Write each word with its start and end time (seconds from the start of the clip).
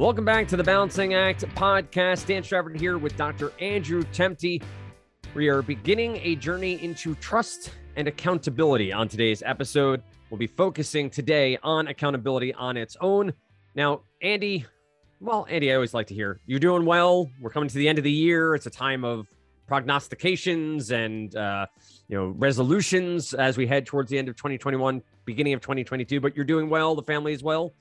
Welcome 0.00 0.24
back 0.24 0.48
to 0.48 0.56
the 0.56 0.64
Balancing 0.64 1.12
Act 1.12 1.44
podcast. 1.54 2.24
Dan 2.24 2.42
Strafford 2.42 2.80
here 2.80 2.96
with 2.96 3.18
Dr. 3.18 3.52
Andrew 3.60 4.02
Temte. 4.14 4.62
We 5.34 5.48
are 5.48 5.60
beginning 5.60 6.16
a 6.22 6.36
journey 6.36 6.82
into 6.82 7.14
trust 7.16 7.72
and 7.96 8.08
accountability 8.08 8.94
on 8.94 9.08
today's 9.08 9.42
episode. 9.44 10.02
We'll 10.30 10.38
be 10.38 10.46
focusing 10.46 11.10
today 11.10 11.58
on 11.62 11.88
accountability 11.88 12.54
on 12.54 12.78
its 12.78 12.96
own. 13.02 13.34
Now, 13.74 14.00
Andy, 14.22 14.64
well, 15.20 15.46
Andy, 15.50 15.70
I 15.70 15.74
always 15.74 15.92
like 15.92 16.06
to 16.06 16.14
hear 16.14 16.40
you're 16.46 16.60
doing 16.60 16.86
well. 16.86 17.30
We're 17.38 17.50
coming 17.50 17.68
to 17.68 17.76
the 17.76 17.86
end 17.86 17.98
of 17.98 18.04
the 18.04 18.10
year. 18.10 18.54
It's 18.54 18.64
a 18.64 18.70
time 18.70 19.04
of 19.04 19.26
prognostications 19.66 20.92
and 20.92 21.36
uh, 21.36 21.66
you 22.08 22.16
know 22.16 22.28
resolutions 22.38 23.34
as 23.34 23.58
we 23.58 23.66
head 23.66 23.84
towards 23.84 24.10
the 24.10 24.16
end 24.16 24.30
of 24.30 24.36
2021, 24.36 25.02
beginning 25.26 25.52
of 25.52 25.60
2022. 25.60 26.22
But 26.22 26.34
you're 26.34 26.46
doing 26.46 26.70
well. 26.70 26.94
The 26.94 27.02
family 27.02 27.34
is 27.34 27.42
well. 27.42 27.74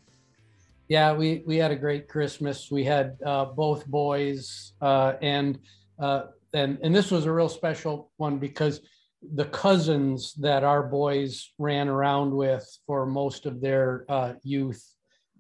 Yeah, 0.90 1.14
we 1.14 1.44
we 1.46 1.58
had 1.58 1.72
a 1.72 1.76
great 1.76 2.08
Christmas. 2.08 2.70
We 2.72 2.84
had 2.84 3.18
uh, 3.24 3.46
both 3.46 3.86
boys, 3.86 4.74
uh, 4.82 5.14
and 5.22 5.60
uh, 6.00 6.24
and 6.54 6.80
and 6.82 6.94
this 6.94 7.12
was 7.12 7.26
a 7.26 7.32
real 7.32 7.48
special 7.48 8.12
one 8.18 8.40
because 8.40 8.82
the 9.22 9.46
cousins 9.46 10.34
that 10.36 10.64
our 10.64 10.82
boys 10.82 11.54
ran 11.60 11.90
around 11.90 12.32
with 12.32 12.66
for 12.88 13.06
most 13.06 13.46
of 13.46 13.62
their 13.62 14.06
uh, 14.10 14.34
youth 14.44 14.84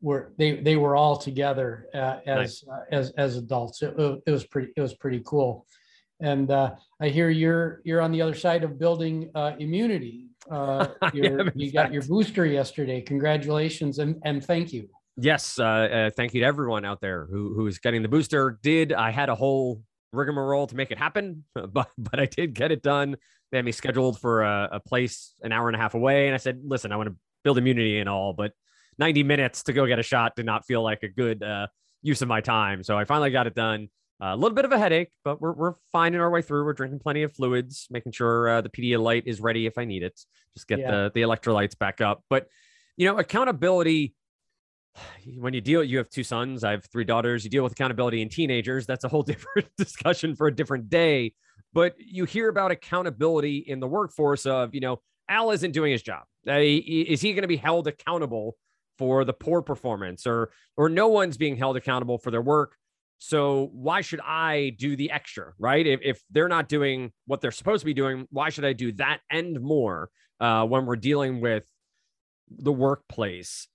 were 0.02 0.34
they 0.38 0.58
they 0.62 0.76
were 0.76 0.96
all 0.96 1.18
together 1.18 1.88
uh, 1.96 2.20
as 2.28 2.64
nice. 2.64 2.66
uh, 2.68 2.82
as 2.92 3.12
as 3.18 3.38
adults. 3.38 3.82
It, 3.82 3.96
it, 3.98 4.32
was 4.32 4.46
pretty 4.46 4.72
it 4.76 4.82
was 4.82 4.94
pretty 4.94 5.22
cool. 5.26 5.66
And 6.22 6.52
uh, 6.52 6.76
I 7.02 7.10
hear 7.10 7.30
you're 7.30 7.82
you're 7.84 8.02
on 8.02 8.12
the 8.12 8.22
other 8.22 8.36
side 8.36 8.64
of 8.64 8.78
building 8.78 9.32
uh, 9.34 9.54
immunity. 9.58 10.28
Uh, 10.50 10.90
you 11.14 11.72
got 11.72 11.92
your 11.92 12.04
booster 12.04 12.46
yesterday. 12.46 13.02
Congratulations 13.02 13.98
and 13.98 14.22
and 14.24 14.46
thank 14.46 14.72
you. 14.72 14.90
Yes, 15.22 15.60
uh, 15.60 15.64
uh, 15.64 16.10
thank 16.12 16.34
you 16.34 16.42
to 16.42 16.46
everyone 16.46 16.86
out 16.86 17.02
there 17.02 17.28
who 17.30 17.54
who 17.54 17.68
is 17.68 17.80
getting 17.80 18.02
the 18.02 18.08
booster. 18.08 18.60
Did 18.62 18.94
I 18.94 19.12
had 19.12 19.30
a 19.30 19.36
whole 19.36 19.82
rigmarole 20.14 20.68
to 20.68 20.76
make 20.76 20.92
it 20.92 20.98
happen, 20.98 21.44
but 21.54 21.90
but 21.98 22.20
I 22.20 22.26
did 22.26 22.54
get 22.54 22.72
it 22.72 22.82
done. 22.82 23.18
They 23.52 23.58
had 23.58 23.66
me 23.66 23.72
scheduled 23.72 24.20
for 24.20 24.44
a, 24.44 24.70
a 24.74 24.80
place 24.80 25.34
an 25.42 25.52
hour 25.52 25.68
and 25.68 25.76
a 25.76 25.80
half 25.80 25.94
away, 25.94 26.28
and 26.28 26.36
I 26.36 26.38
said, 26.38 26.62
"Listen, 26.64 26.92
I 26.92 26.96
want 26.96 27.10
to 27.10 27.16
build 27.44 27.58
immunity 27.58 28.00
and 28.00 28.08
all, 28.08 28.34
but 28.34 28.54
90 28.98 29.24
minutes 29.24 29.64
to 29.64 29.74
go 29.74 29.86
get 29.88 30.00
a 30.00 30.04
shot 30.04 30.36
did 30.36 30.46
not 30.46 30.66
feel 30.66 30.84
like 30.84 31.04
a 31.04 31.08
good 31.08 31.42
uh, 31.44 31.68
use 32.02 32.22
of 32.22 32.28
my 32.28 32.42
time." 32.42 32.84
So 32.84 32.98
I 32.98 33.06
finally 33.06 33.32
got 33.32 33.48
it 33.48 33.56
done. 33.56 33.90
Uh, 34.22 34.34
a 34.34 34.36
little 34.36 34.56
bit 34.56 34.66
of 34.66 34.72
a 34.72 34.78
headache, 34.78 35.12
but 35.24 35.42
we're 35.42 35.54
we're 35.54 35.74
finding 35.92 36.22
our 36.22 36.30
way 36.30 36.42
through. 36.42 36.66
We're 36.66 36.74
drinking 36.74 37.00
plenty 37.00 37.24
of 37.24 37.34
fluids, 37.34 37.88
making 37.90 38.12
sure 38.12 38.50
uh, 38.50 38.62
the 38.62 38.70
Pedialyte 38.70 39.24
is 39.26 39.40
ready 39.42 39.66
if 39.66 39.78
I 39.78 39.86
need 39.86 40.04
it. 40.04 40.20
Just 40.56 40.68
get 40.68 40.80
yeah. 40.80 40.92
the 40.92 41.12
the 41.16 41.22
electrolytes 41.22 41.78
back 41.78 42.02
up. 42.02 42.24
But 42.30 42.48
you 42.98 43.06
know, 43.06 43.18
accountability 43.18 44.14
when 45.38 45.54
you 45.54 45.62
deal, 45.62 45.84
you 45.84 45.98
have 45.98 46.10
two 46.10 46.24
sons. 46.24 46.64
I 46.64 46.72
have 46.72 46.86
three 46.86 47.04
daughters. 47.04 47.44
You 47.44 47.50
deal 47.50 47.64
with 47.64 47.74
accountability 47.74 48.22
in 48.22 48.30
teenagers. 48.30 48.86
That's 48.86 49.04
a 49.04 49.08
whole 49.08 49.24
different 49.24 49.68
discussion 49.78 50.36
for 50.36 50.48
a 50.48 50.56
different 50.56 50.90
day. 50.90 51.34
But 51.74 51.96
you 51.98 52.26
hear 52.26 52.50
about 52.50 52.72
accountability 52.72 53.58
in 53.58 53.80
the 53.80 53.88
workforce 53.88 54.46
of, 54.46 54.74
you 54.74 54.82
know, 54.82 55.02
Al 55.30 55.52
isn't 55.52 55.72
doing 55.72 55.92
his 55.92 56.02
job. 56.02 56.24
Uh, 56.48 56.54
is 56.58 57.22
he 57.22 57.34
going 57.34 57.44
to 57.44 57.48
be 57.48 57.58
held 57.58 57.88
accountable 57.88 58.58
for 58.98 59.24
the 59.24 59.34
poor 59.34 59.62
performance, 59.62 60.26
or 60.26 60.52
or 60.76 60.90
no 60.90 61.08
one's 61.08 61.38
being 61.38 61.56
held 61.56 61.78
accountable 61.78 62.18
for 62.18 62.32
their 62.32 62.42
work? 62.42 62.76
So 63.20 63.70
why 63.74 64.02
should 64.02 64.22
I 64.22 64.72
do 64.80 64.96
the 64.96 65.12
extra, 65.12 65.54
right? 65.60 65.86
If, 65.86 66.00
if 66.04 66.22
they're 66.32 66.48
not 66.48 66.70
doing 66.70 67.12
what 67.28 67.42
they're 67.42 67.52
supposed 67.52 67.82
to 67.82 67.86
be 67.86 67.94
doing, 67.94 68.28
why 68.32 68.50
should 68.50 68.66
I 68.66 68.74
do 68.74 68.94
that 68.94 69.20
and 69.30 69.60
more 69.60 70.10
uh, 70.40 70.66
when 70.66 70.86
we're 70.86 70.96
dealing 70.96 71.42
with 71.42 71.66
the 72.50 72.72
workplace? 72.72 73.68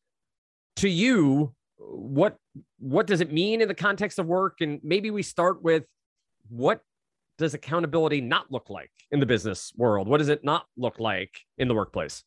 To 0.77 0.89
you, 0.89 1.55
what 1.77 2.37
what 2.79 3.07
does 3.07 3.21
it 3.21 3.33
mean 3.33 3.61
in 3.61 3.69
the 3.69 3.75
context 3.75 4.19
of 4.19 4.27
work? 4.27 4.61
And 4.61 4.81
maybe 4.83 5.11
we 5.11 5.23
start 5.23 5.63
with 5.63 5.85
what 6.49 6.81
does 7.39 7.55
accountability 7.55 8.21
not 8.21 8.51
look 8.51 8.71
like 8.71 8.91
in 9.11 9.21
the 9.21 9.27
business 9.27 9.73
world? 9.77 10.09
What 10.09 10.19
does 10.19 10.29
it 10.29 10.45
not 10.45 10.67
look 10.77 11.01
like 11.01 11.41
in 11.59 11.69
the 11.69 11.75
workplace? 11.75 12.23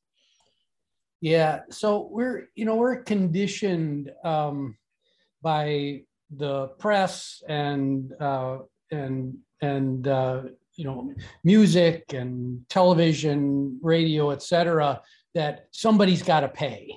Yeah, 1.21 1.61
so 1.71 2.09
we're 2.11 2.49
you 2.55 2.65
know 2.65 2.75
we're 2.75 3.01
conditioned 3.03 4.11
um, 4.23 4.77
by 5.41 6.01
the 6.35 6.67
press 6.79 7.41
and 7.47 8.13
uh, 8.19 8.59
and 8.91 9.37
and 9.61 10.07
uh, 10.07 10.43
you 10.75 10.85
know 10.85 11.13
music 11.43 12.13
and 12.13 12.61
television, 12.69 13.79
radio, 13.81 14.31
etc. 14.31 15.01
That 15.33 15.67
somebody's 15.71 16.21
got 16.21 16.41
to 16.41 16.49
pay, 16.49 16.95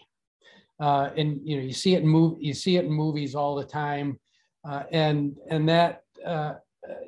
uh, 0.80 1.10
and 1.16 1.40
you 1.44 1.56
know 1.56 1.62
you 1.62 1.72
see 1.72 1.94
it 1.94 2.02
you 2.02 2.54
see 2.54 2.76
it 2.76 2.86
in 2.86 2.92
movies 2.92 3.34
all 3.34 3.54
the 3.54 3.64
time, 3.64 4.18
uh, 4.68 4.84
and 4.90 5.36
and 5.50 5.68
that 5.68 6.02
uh, 6.24 6.54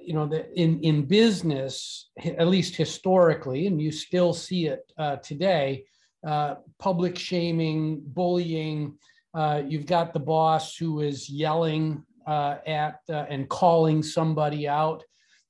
you 0.04 0.12
know 0.12 0.26
that 0.26 0.50
in 0.54 0.80
in 0.80 1.04
business 1.04 2.10
at 2.24 2.48
least 2.48 2.76
historically, 2.76 3.66
and 3.66 3.80
you 3.80 3.90
still 3.90 4.34
see 4.34 4.66
it 4.66 4.92
uh, 4.98 5.16
today, 5.16 5.84
uh, 6.26 6.56
public 6.78 7.18
shaming, 7.18 8.02
bullying. 8.04 8.96
Uh, 9.34 9.62
you've 9.66 9.86
got 9.86 10.12
the 10.12 10.20
boss 10.20 10.76
who 10.76 11.00
is 11.00 11.30
yelling 11.30 12.04
at 12.26 13.00
and 13.08 13.48
calling 13.48 14.02
somebody 14.02 14.68
out, 14.68 15.02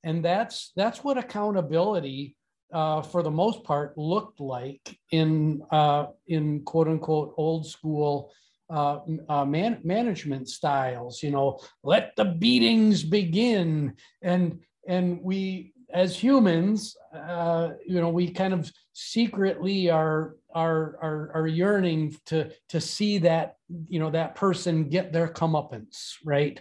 and 0.05 0.23
that's 0.23 0.71
that's 0.77 1.03
what 1.03 1.17
accountability 1.17 2.37
uh, 2.73 3.01
for 3.01 3.23
the 3.23 3.31
most 3.31 3.63
part, 3.63 3.97
looked 3.97 4.39
like 4.39 4.97
in 5.11 5.61
uh, 5.71 6.07
in 6.27 6.61
quote 6.63 6.87
unquote 6.87 7.33
old 7.37 7.67
school 7.67 8.31
uh, 8.69 8.99
uh, 9.29 9.45
man- 9.45 9.81
management 9.83 10.49
styles. 10.49 11.21
You 11.21 11.31
know, 11.31 11.59
let 11.83 12.15
the 12.15 12.25
beatings 12.25 13.03
begin, 13.03 13.93
and 14.21 14.59
and 14.87 15.21
we 15.21 15.73
as 15.93 16.17
humans, 16.17 16.97
uh, 17.15 17.69
you 17.85 18.01
know, 18.01 18.09
we 18.09 18.31
kind 18.31 18.53
of 18.53 18.71
secretly 18.93 19.89
are 19.89 20.35
are 20.53 20.97
are, 21.01 21.31
are 21.35 21.47
yearning 21.47 22.15
to 22.25 22.49
to 22.69 22.81
see 22.81 23.19
that 23.19 23.57
you 23.87 23.99
know 23.99 24.09
that 24.09 24.35
person 24.35 24.89
get 24.89 25.13
their 25.13 25.27
comeuppance, 25.27 26.15
right? 26.25 26.59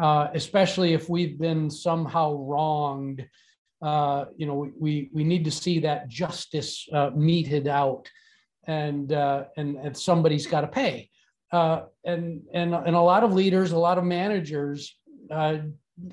Uh, 0.00 0.28
especially 0.32 0.94
if 0.94 1.10
we've 1.10 1.38
been 1.38 1.68
somehow 1.70 2.32
wronged 2.32 3.26
uh, 3.82 4.26
you 4.36 4.46
know, 4.46 4.70
we 4.78 5.10
we 5.12 5.24
need 5.24 5.44
to 5.44 5.50
see 5.50 5.80
that 5.80 6.08
justice 6.08 6.88
uh, 6.92 7.10
meted 7.14 7.66
out, 7.66 8.08
and 8.66 9.12
uh, 9.12 9.44
and 9.56 9.76
and 9.76 9.96
somebody's 9.96 10.46
got 10.46 10.60
to 10.60 10.68
pay, 10.68 11.10
uh, 11.52 11.82
and 12.04 12.42
and 12.54 12.74
and 12.74 12.94
a 12.94 13.00
lot 13.00 13.24
of 13.24 13.32
leaders, 13.32 13.72
a 13.72 13.78
lot 13.78 13.98
of 13.98 14.04
managers, 14.04 14.96
uh, 15.30 15.58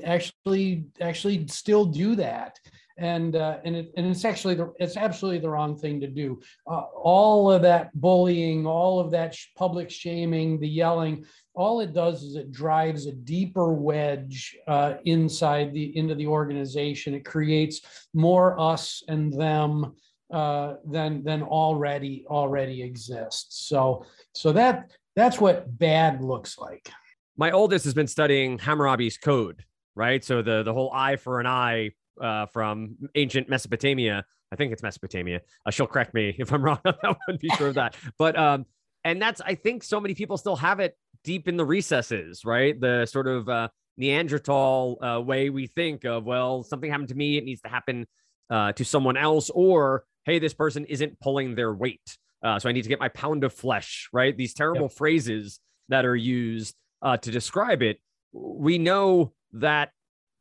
actually 0.04 0.86
actually 1.00 1.48
still 1.48 1.86
do 1.86 2.16
that, 2.16 2.58
and 3.00 3.36
uh, 3.36 3.58
and 3.64 3.76
it, 3.76 3.94
and 3.96 4.06
it's 4.06 4.26
actually 4.26 4.56
the, 4.56 4.74
it's 4.80 4.98
absolutely 4.98 5.40
the 5.40 5.50
wrong 5.50 5.78
thing 5.78 6.00
to 6.02 6.08
do. 6.08 6.40
Uh, 6.70 6.84
all 6.96 7.52
of 7.52 7.62
that 7.62 7.90
bullying, 8.00 8.68
all 8.68 9.00
of 9.00 9.10
that 9.12 9.34
sh- 9.34 9.48
public 9.56 9.90
shaming, 9.90 10.60
the 10.60 10.68
yelling, 10.68 11.26
all 11.54 11.80
it 11.80 11.94
does 11.94 12.24
is 12.24 12.36
it 12.36 12.52
drives 12.52 13.06
a 13.06 13.12
deeper 13.12 13.74
wedge 13.74 14.58
uh, 14.68 14.96
inside 15.06 15.74
the 15.74 15.98
into 15.98 16.14
the 16.16 16.28
organization. 16.28 17.14
It 17.14 17.26
creates 17.26 17.82
more 18.14 18.60
us 18.60 19.02
and 19.08 19.34
them 19.34 19.96
uh, 20.32 20.76
than 20.86 21.24
than 21.24 21.42
already 21.42 22.26
already 22.28 22.84
exists. 22.84 23.68
So 23.68 24.06
so 24.34 24.52
that 24.52 24.92
that's 25.16 25.40
what 25.40 25.78
bad 25.78 26.22
looks 26.22 26.58
like. 26.58 26.92
My 27.38 27.52
oldest 27.52 27.86
has 27.86 27.94
been 27.94 28.08
studying 28.08 28.58
Hammurabi's 28.58 29.18
code, 29.18 29.64
right? 29.96 30.24
So 30.24 30.42
the 30.42 30.64
the 30.64 30.74
whole 30.74 30.92
eye 30.94 31.16
for 31.16 31.40
an 31.40 31.48
eye 31.48 31.92
uh, 32.22 32.46
from 32.48 32.98
ancient 33.16 33.50
Mesopotamia. 33.50 34.26
I 34.52 34.56
think 34.56 34.74
it's 34.74 34.82
Mesopotamia. 34.82 35.42
Uh, 35.66 35.72
she'll 35.72 35.88
correct 35.88 36.14
me 36.14 36.36
if 36.38 36.52
I'm 36.52 36.64
wrong 36.64 36.80
on 36.86 36.96
that 37.02 37.18
one. 37.28 37.38
Be 37.40 37.50
sure 37.50 37.68
of 37.68 37.76
that. 37.76 37.96
But 38.18 38.38
um, 38.38 38.66
and 39.04 39.22
that's 39.22 39.42
I 39.42 39.56
think 39.56 39.84
so 39.84 40.00
many 40.00 40.14
people 40.14 40.38
still 40.38 40.56
have 40.56 40.80
it 40.80 40.98
deep 41.24 41.48
in 41.48 41.58
the 41.58 41.66
recesses, 41.66 42.46
right? 42.46 42.80
The 42.80 43.06
sort 43.06 43.28
of 43.28 43.50
uh, 43.50 43.70
Neanderthal 43.98 44.98
uh, 45.04 45.22
way 45.22 45.50
we 45.50 45.68
think 45.68 46.06
of, 46.06 46.26
well, 46.26 46.64
something 46.64 46.90
happened 46.90 47.10
to 47.10 47.16
me, 47.16 47.38
it 47.38 47.44
needs 47.44 47.62
to 47.62 47.70
happen 47.70 48.08
uh, 48.50 48.72
to 48.74 48.86
someone 48.86 49.18
else, 49.18 49.50
or 49.50 50.06
hey, 50.26 50.40
this 50.40 50.54
person 50.54 50.86
isn't 50.86 51.20
pulling 51.20 51.56
their 51.56 51.74
weight, 51.74 52.18
uh, 52.44 52.60
so 52.60 52.70
I 52.70 52.72
need 52.72 52.84
to 52.84 52.90
get 52.90 53.00
my 53.00 53.10
pound 53.10 53.44
of 53.44 53.54
flesh, 53.54 54.10
right? 54.14 54.36
These 54.36 54.54
terrible 54.54 54.84
yep. 54.84 54.94
phrases 54.94 55.60
that 55.90 56.06
are 56.06 56.16
used 56.16 56.76
uh, 57.02 57.18
to 57.18 57.32
describe 57.32 57.82
it. 57.82 58.00
We 58.32 58.78
know 58.78 59.34
that 59.54 59.92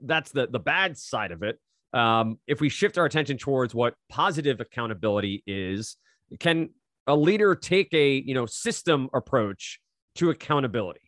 that's 0.00 0.30
the 0.30 0.46
the 0.46 0.60
bad 0.60 0.96
side 0.96 1.32
of 1.32 1.42
it. 1.42 1.58
Um, 1.92 2.38
if 2.46 2.60
we 2.60 2.68
shift 2.68 2.98
our 2.98 3.04
attention 3.06 3.38
towards 3.38 3.74
what 3.74 3.94
positive 4.08 4.60
accountability 4.60 5.42
is, 5.46 5.96
can 6.38 6.70
a 7.06 7.16
leader 7.16 7.54
take 7.54 7.92
a 7.94 8.16
you 8.16 8.34
know 8.34 8.46
system 8.46 9.08
approach 9.14 9.80
to 10.16 10.30
accountability? 10.30 11.00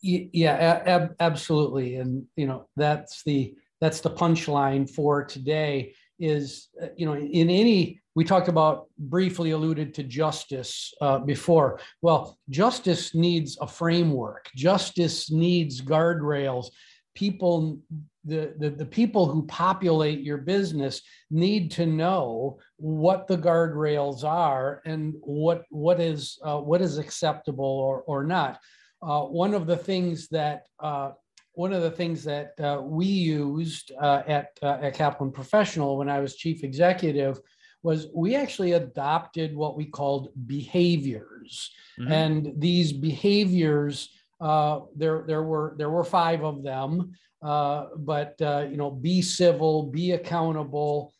Yeah, 0.00 0.82
ab- 0.84 1.14
absolutely, 1.20 1.96
and 1.96 2.24
you 2.36 2.46
know 2.46 2.68
that's 2.76 3.22
the 3.24 3.54
that's 3.80 4.00
the 4.00 4.10
punchline 4.10 4.88
for 4.88 5.24
today 5.24 5.94
is 6.18 6.68
uh, 6.80 6.86
you 6.96 7.06
know 7.06 7.16
in 7.16 7.50
any 7.50 8.00
we 8.14 8.24
talked 8.24 8.48
about 8.48 8.86
briefly 8.98 9.52
alluded 9.52 9.94
to 9.94 10.02
justice 10.02 10.92
uh, 11.00 11.18
before. 11.18 11.80
Well 12.00 12.38
justice 12.50 13.14
needs 13.14 13.58
a 13.60 13.66
framework. 13.66 14.50
Justice 14.54 15.30
needs 15.30 15.80
guardrails. 15.80 16.66
People 17.14 17.80
the, 18.24 18.54
the, 18.58 18.70
the 18.70 18.86
people 18.86 19.26
who 19.26 19.44
populate 19.46 20.20
your 20.20 20.38
business 20.38 21.02
need 21.30 21.70
to 21.72 21.86
know 21.86 22.58
what 22.76 23.26
the 23.26 23.36
guardrails 23.36 24.22
are 24.24 24.80
and 24.84 25.14
what 25.20 25.64
what 25.70 26.00
is 26.00 26.38
uh, 26.44 26.58
what 26.58 26.80
is 26.80 26.98
acceptable 26.98 27.64
or, 27.64 28.02
or 28.02 28.24
not 28.24 28.60
uh, 29.02 29.22
one 29.22 29.54
of 29.54 29.66
the 29.66 29.76
things 29.76 30.28
that 30.28 30.62
uh, 30.80 31.10
one 31.54 31.72
of 31.72 31.82
the 31.82 31.90
things 31.90 32.24
that 32.24 32.52
uh, 32.60 32.80
we 32.82 33.06
used 33.06 33.92
uh, 34.00 34.22
at, 34.26 34.48
uh, 34.62 34.78
at 34.80 34.94
Kaplan 34.94 35.32
Professional 35.32 35.98
when 35.98 36.08
I 36.08 36.20
was 36.20 36.36
chief 36.36 36.64
executive 36.64 37.38
was 37.82 38.06
we 38.14 38.36
actually 38.36 38.72
adopted 38.72 39.54
what 39.54 39.76
we 39.76 39.84
called 39.84 40.28
behaviors. 40.46 41.70
Mm-hmm. 41.98 42.12
And 42.12 42.52
these 42.56 42.92
behaviors, 42.92 44.08
uh, 44.42 44.80
there, 44.96 45.24
there, 45.26 45.42
were, 45.42 45.74
there 45.78 45.90
were 45.90 46.04
five 46.04 46.42
of 46.42 46.62
them, 46.62 47.12
uh, 47.42 47.86
but 47.96 48.34
uh, 48.42 48.66
you 48.68 48.76
know, 48.76 48.90
be 48.90 49.22
civil, 49.22 49.84
be 49.84 50.12
accountable, 50.12 51.12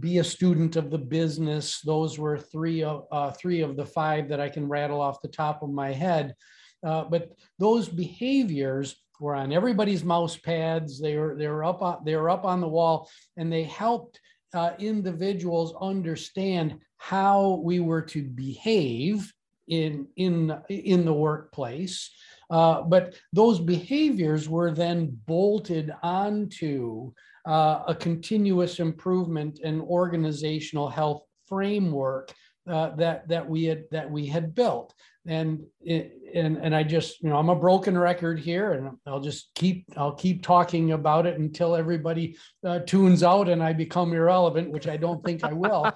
be 0.00 0.18
a 0.18 0.24
student 0.24 0.76
of 0.76 0.90
the 0.90 0.98
business. 0.98 1.80
Those 1.82 2.18
were 2.18 2.38
three 2.38 2.82
of, 2.82 3.06
three 3.38 3.60
of 3.60 3.76
the 3.76 3.86
five 3.86 4.28
that 4.28 4.40
I 4.40 4.48
can 4.48 4.68
rattle 4.68 5.00
off 5.00 5.22
the 5.22 5.28
top 5.28 5.62
of 5.62 5.70
my 5.70 5.92
head. 5.92 6.34
but 6.82 7.30
those 7.58 7.88
behaviors 7.88 8.96
were 9.20 9.34
on 9.34 9.52
everybody's 9.52 10.02
mouse 10.02 10.36
pads. 10.36 11.00
They 11.00 11.16
were 11.16 11.36
they 11.36 11.46
were 11.46 11.64
up 11.64 11.82
on 11.82 12.04
they 12.04 12.16
were 12.16 12.30
up 12.30 12.44
on 12.44 12.60
the 12.60 12.68
wall, 12.68 13.08
and 13.36 13.52
they 13.52 13.64
helped 13.64 14.18
uh, 14.54 14.72
individuals 14.78 15.74
understand 15.80 16.78
how 16.96 17.60
we 17.62 17.80
were 17.80 18.02
to 18.02 18.22
behave 18.22 19.32
in 19.68 20.06
in 20.16 20.56
in 20.68 21.04
the 21.04 21.12
workplace. 21.12 22.10
Uh, 22.50 22.82
but 22.82 23.14
those 23.32 23.60
behaviors 23.60 24.48
were 24.48 24.70
then 24.70 25.16
bolted 25.26 25.92
onto 26.02 27.12
uh, 27.46 27.82
a 27.86 27.94
continuous 27.94 28.80
improvement 28.80 29.60
and 29.64 29.80
organizational 29.82 30.88
health 30.88 31.22
framework 31.46 32.32
uh, 32.68 32.90
that 32.96 33.26
that 33.28 33.48
we 33.48 33.64
had 33.64 33.84
that 33.90 34.10
we 34.10 34.26
had 34.26 34.54
built 34.54 34.94
and 35.26 35.60
it, 35.82 36.12
and 36.34 36.56
and 36.56 36.74
I 36.74 36.82
just 36.82 37.22
you 37.22 37.28
know 37.28 37.36
I'm 37.36 37.50
a 37.50 37.56
broken 37.56 37.96
record 37.96 38.38
here, 38.38 38.72
and 38.72 38.96
I'll 39.06 39.20
just 39.20 39.50
keep 39.54 39.84
I'll 39.96 40.14
keep 40.14 40.42
talking 40.42 40.92
about 40.92 41.26
it 41.26 41.38
until 41.38 41.76
everybody 41.76 42.36
uh, 42.64 42.80
tunes 42.80 43.22
out 43.22 43.48
and 43.48 43.62
I 43.62 43.72
become 43.72 44.12
irrelevant, 44.12 44.70
which 44.70 44.88
I 44.88 44.96
don't 44.96 45.22
think 45.24 45.44
I 45.44 45.52
will. 45.52 45.92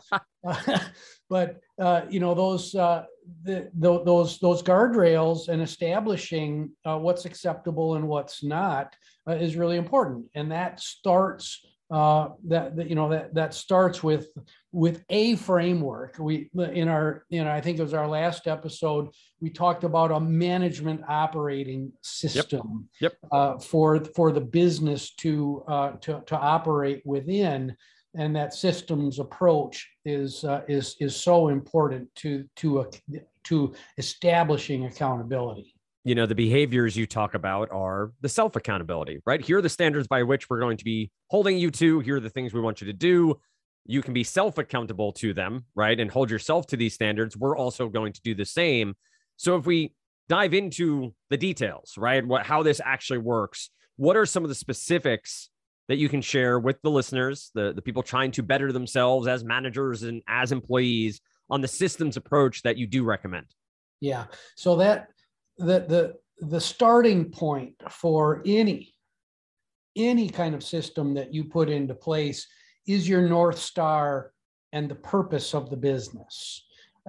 uh, 0.47 0.79
but 1.31 1.61
uh, 1.81 2.03
you 2.11 2.21
know 2.21 2.35
those 2.35 2.75
uh, 2.75 3.05
the, 3.43 3.71
the, 3.75 4.03
those 4.05 4.39
those 4.39 4.63
guardrails 4.63 5.49
and 5.49 5.63
establishing 5.63 6.71
uh, 6.85 6.99
what's 6.99 7.25
acceptable 7.25 7.95
and 7.95 8.07
what's 8.07 8.43
not 8.43 8.95
uh, 9.29 9.33
is 9.33 9.57
really 9.57 9.77
important, 9.77 10.27
and 10.35 10.51
that 10.53 10.81
starts 10.81 11.65
uh, 11.91 12.31
that, 12.47 12.77
that, 12.77 12.89
you 12.89 12.95
know 12.95 13.09
that 13.11 13.35
that 13.35 13.55
starts 13.55 14.03
with 14.03 14.29
with 14.73 15.05
a 15.11 15.37
framework. 15.37 16.17
We 16.19 16.51
in 16.55 16.89
our 16.89 17.25
you 17.29 17.45
know 17.45 17.51
I 17.51 17.61
think 17.61 17.79
it 17.79 17.83
was 17.83 17.95
our 17.95 18.09
last 18.09 18.47
episode 18.47 19.09
we 19.41 19.51
talked 19.51 19.85
about 19.85 20.11
a 20.11 20.19
management 20.19 21.03
operating 21.07 21.93
system 22.03 22.89
yep. 23.01 23.13
Yep. 23.23 23.31
Uh, 23.31 23.59
for 23.59 24.03
for 24.17 24.33
the 24.33 24.41
business 24.41 25.15
to 25.17 25.63
uh, 25.69 25.91
to 26.01 26.23
to 26.27 26.37
operate 26.37 27.03
within, 27.05 27.77
and 28.17 28.35
that 28.37 28.55
systems 28.55 29.19
approach 29.19 29.89
is 30.05 30.45
uh, 30.45 30.63
is 30.69 30.97
is 31.01 31.17
so 31.17 31.49
important 31.49 32.13
to 32.17 32.45
to 32.57 32.81
a, 32.81 32.87
to 33.45 33.75
establishing 33.99 34.87
accountability. 34.87 35.75
You 36.05 36.15
know 36.15 36.27
the 36.27 36.35
behaviors 36.35 36.97
you 36.97 37.07
talk 37.07 37.35
about 37.35 37.71
are 37.71 38.13
the 38.21 38.29
self 38.29 38.57
accountability 38.57 39.21
right? 39.27 39.41
Here 39.41 39.59
are 39.59 39.63
the 39.63 39.69
standards 39.69 40.07
by 40.07 40.23
which 40.23 40.49
we're 40.49 40.61
going 40.61 40.77
to 40.77 40.85
be 40.85 41.11
holding 41.29 41.59
you 41.59 41.71
to. 41.73 42.01
Here 42.01 42.17
are 42.17 42.21
the 42.21 42.31
things 42.31 42.53
we 42.53 42.61
want 42.61 42.81
you 42.81 42.87
to 42.87 42.93
do. 42.93 43.41
You 43.87 44.03
can 44.03 44.15
be 44.15 44.25
self 44.25 44.59
accountable 44.59 45.13
to 45.15 45.35
them 45.35 45.65
right? 45.75 45.99
And 45.99 46.11
hold 46.11 46.31
yourself 46.31 46.67
to 46.69 46.77
these 46.77 46.95
standards. 46.95 47.37
We're 47.37 47.57
also 47.57 47.89
going 47.89 48.13
to 48.13 48.21
do 48.23 48.35
the 48.35 48.45
same. 48.45 48.95
So 49.37 49.57
if 49.57 49.67
we 49.67 49.95
dive 50.29 50.55
into 50.55 51.15
the 51.31 51.37
details 51.37 51.95
right? 51.97 52.27
What 52.27 52.47
how 52.47 52.63
this 52.63 52.81
actually 52.85 53.19
works 53.19 53.71
what 53.97 54.17
are 54.17 54.27
some 54.27 54.43
of 54.43 54.49
the 54.49 54.55
specifics 54.55 55.51
that 55.89 55.97
you 55.97 56.09
can 56.09 56.23
share 56.23 56.59
with 56.59 56.81
the 56.83 56.91
listeners 56.91 57.51
the, 57.55 57.73
the 57.73 57.83
people 57.83 58.03
trying 58.03 58.31
to 58.33 58.43
better 58.43 58.73
themselves 58.73 59.27
as 59.27 59.45
managers 59.45 60.03
and 60.03 60.23
as 60.29 60.53
employees 60.53 61.21
on 61.51 61.61
the 61.61 61.69
systems 61.69 62.17
approach 62.17 62.63
that 62.63 62.77
you 62.77 62.87
do 62.87 63.05
recommend. 63.05 63.47
Yeah. 64.01 64.25
So 64.57 64.77
that 64.77 65.09
the 65.59 65.81
the 65.81 66.15
the 66.41 66.61
starting 66.61 67.31
point 67.31 67.75
for 67.91 68.43
any 68.45 68.95
any 69.97 70.29
kind 70.29 70.55
of 70.55 70.65
system 70.65 71.15
that 71.15 71.33
you 71.33 71.45
put 71.45 71.69
into 71.69 71.95
place 71.95 72.47
is 72.87 73.09
your 73.09 73.29
north 73.29 73.59
star 73.59 74.33
and 74.73 74.91
the 74.91 74.95
purpose 74.97 75.55
of 75.55 75.71
the 75.71 75.77
business 75.77 76.67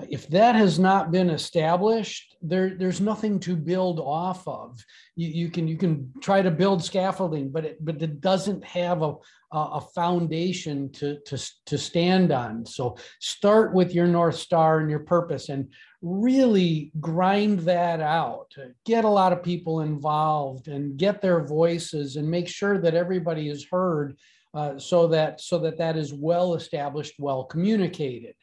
if 0.10 0.28
that 0.28 0.56
has 0.56 0.78
not 0.78 1.12
been 1.12 1.30
established 1.30 2.36
there 2.42 2.76
there's 2.76 3.02
nothing 3.02 3.40
to 3.40 3.56
build 3.56 4.00
off 4.00 4.48
of. 4.48 4.84
You, 5.16 5.30
you 5.30 5.50
can 5.50 5.68
you 5.68 5.78
can 5.78 6.12
try 6.22 6.42
to 6.42 6.52
build 6.52 6.84
scaffolding 6.84 7.50
but 7.50 7.66
it 7.66 7.84
but 7.84 8.02
it 8.02 8.22
doesn't 8.22 8.64
have 8.64 9.02
a 9.02 9.16
a 9.52 9.80
foundation 9.80 10.92
to 10.92 11.20
to 11.22 11.38
to 11.66 11.78
stand 11.78 12.32
on. 12.32 12.66
So 12.66 12.98
start 13.20 13.74
with 13.74 13.94
your 13.94 14.08
north 14.08 14.36
star 14.36 14.80
and 14.80 14.90
your 14.90 15.00
purpose 15.00 15.50
and 15.50 15.72
really 16.02 16.92
grind 17.00 17.60
that 17.62 18.02
out. 18.02 18.54
Get 18.86 19.06
a 19.06 19.10
lot 19.10 19.32
of 19.32 19.44
people 19.44 19.82
involved 19.82 20.68
and 20.68 20.98
get 20.98 21.22
their 21.22 21.46
voices 21.46 22.18
and 22.18 22.30
make 22.30 22.50
sure 22.50 22.80
that 22.80 22.96
everybody 22.96 23.48
is 23.48 23.66
heard 23.72 24.18
uh, 24.54 24.78
so 24.78 25.08
that 25.08 25.40
so 25.40 25.58
that 25.60 25.78
that 25.78 25.96
is 25.96 26.14
well 26.14 26.56
established 26.56 27.16
well 27.18 27.46
communicated 27.46 28.36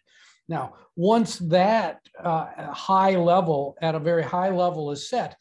now, 0.52 0.75
once 0.96 1.38
that 1.38 2.00
uh, 2.22 2.46
high 2.72 3.16
level, 3.16 3.75
at 3.81 3.94
a 3.94 3.99
very 3.99 4.22
high 4.22 4.50
level, 4.50 4.90
is 4.90 5.08
set, 5.08 5.34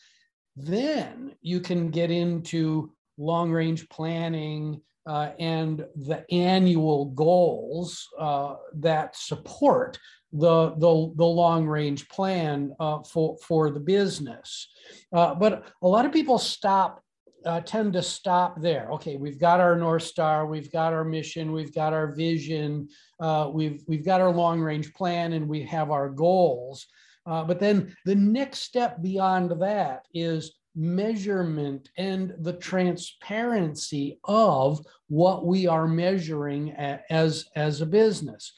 then 0.55 1.33
you 1.41 1.59
can 1.59 1.89
get 1.89 2.09
into 2.11 2.93
long 3.17 3.51
range 3.51 3.89
planning 3.89 4.81
uh, 5.05 5.31
and 5.37 5.85
the 5.95 6.23
annual 6.31 7.05
goals 7.07 8.07
uh, 8.17 8.55
that 8.75 9.17
support 9.17 9.99
the, 10.31 10.69
the, 10.77 11.11
the 11.17 11.25
long 11.25 11.67
range 11.67 12.07
plan 12.07 12.73
uh, 12.79 12.99
for, 13.03 13.37
for 13.45 13.69
the 13.69 13.81
business. 13.81 14.69
Uh, 15.11 15.35
but 15.35 15.67
a 15.81 15.87
lot 15.87 16.05
of 16.05 16.13
people 16.13 16.37
stop 16.37 17.03
uh, 17.45 17.61
tend 17.61 17.93
to 17.93 18.01
stop 18.01 18.61
there. 18.61 18.89
Okay, 18.91 19.17
we've 19.17 19.39
got 19.39 19.59
our 19.59 19.75
North 19.75 20.03
Star, 20.03 20.45
we've 20.45 20.71
got 20.71 20.93
our 20.93 21.03
mission, 21.03 21.51
we've 21.51 21.73
got 21.73 21.93
our 21.93 22.13
vision, 22.13 22.87
uh, 23.21 23.49
we've, 23.53 23.83
we've 23.87 24.05
got 24.05 24.19
our 24.19 24.31
long 24.31 24.59
range 24.59 24.93
plan, 24.93 25.33
and 25.33 25.47
we 25.47 25.63
have 25.63 25.91
our 25.91 26.09
goals. 26.09 26.87
Uh, 27.25 27.43
but 27.43 27.59
then 27.59 27.95
the 28.05 28.15
next 28.15 28.59
step 28.59 29.01
beyond 29.01 29.51
that 29.61 30.05
is 30.13 30.55
measurement 30.75 31.89
and 31.97 32.33
the 32.39 32.53
transparency 32.53 34.19
of 34.23 34.83
what 35.07 35.45
we 35.45 35.67
are 35.67 35.87
measuring 35.87 36.71
as, 36.71 37.45
as 37.55 37.81
a 37.81 37.85
business. 37.85 38.53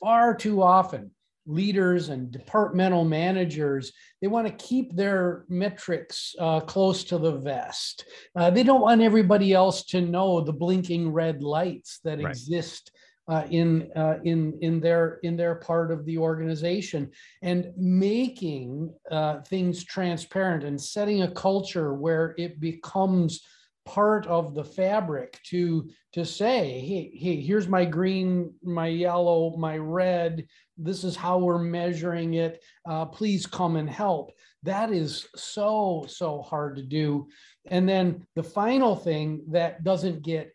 Far 0.00 0.34
too 0.34 0.62
often, 0.62 1.10
leaders 1.48 2.10
and 2.10 2.30
departmental 2.30 3.06
managers 3.06 3.92
they 4.20 4.28
want 4.28 4.46
to 4.46 4.64
keep 4.64 4.94
their 4.94 5.46
metrics 5.48 6.36
uh, 6.38 6.60
close 6.60 7.02
to 7.02 7.16
the 7.16 7.32
vest 7.32 8.04
uh, 8.36 8.50
they 8.50 8.62
don't 8.62 8.82
want 8.82 9.00
everybody 9.00 9.54
else 9.54 9.82
to 9.82 10.02
know 10.02 10.42
the 10.42 10.52
blinking 10.52 11.10
red 11.10 11.42
lights 11.42 12.00
that 12.04 12.22
right. 12.22 12.30
exist 12.30 12.92
uh, 13.28 13.44
in 13.50 13.90
uh, 13.94 14.18
in 14.24 14.58
in 14.62 14.80
their 14.80 15.20
in 15.22 15.36
their 15.36 15.56
part 15.56 15.90
of 15.90 16.04
the 16.04 16.18
organization. 16.18 17.10
And 17.42 17.72
making 17.76 18.92
uh, 19.10 19.42
things 19.42 19.84
transparent 19.84 20.64
and 20.64 20.80
setting 20.80 21.22
a 21.22 21.30
culture 21.30 21.94
where 21.94 22.34
it 22.38 22.58
becomes 22.58 23.42
part 23.84 24.26
of 24.26 24.54
the 24.54 24.64
fabric 24.64 25.40
to 25.42 25.88
to 26.12 26.22
say 26.22 26.78
hey 26.80 27.10
hey 27.14 27.40
here's 27.40 27.68
my 27.68 27.86
green 27.86 28.52
my 28.62 28.86
yellow 28.86 29.56
my 29.56 29.78
red. 29.78 30.46
This 30.76 31.04
is 31.04 31.16
how 31.16 31.38
we're 31.38 31.58
measuring 31.58 32.34
it. 32.34 32.62
Uh, 32.88 33.06
please 33.06 33.46
come 33.46 33.76
and 33.76 33.88
help. 33.88 34.32
That 34.62 34.92
is 34.92 35.26
so 35.36 36.04
so 36.08 36.42
hard 36.42 36.76
to 36.76 36.82
do. 36.82 37.28
And 37.66 37.88
then 37.88 38.26
the 38.36 38.42
final 38.42 38.94
thing 38.94 39.44
that 39.48 39.84
doesn't 39.84 40.22
get 40.22 40.54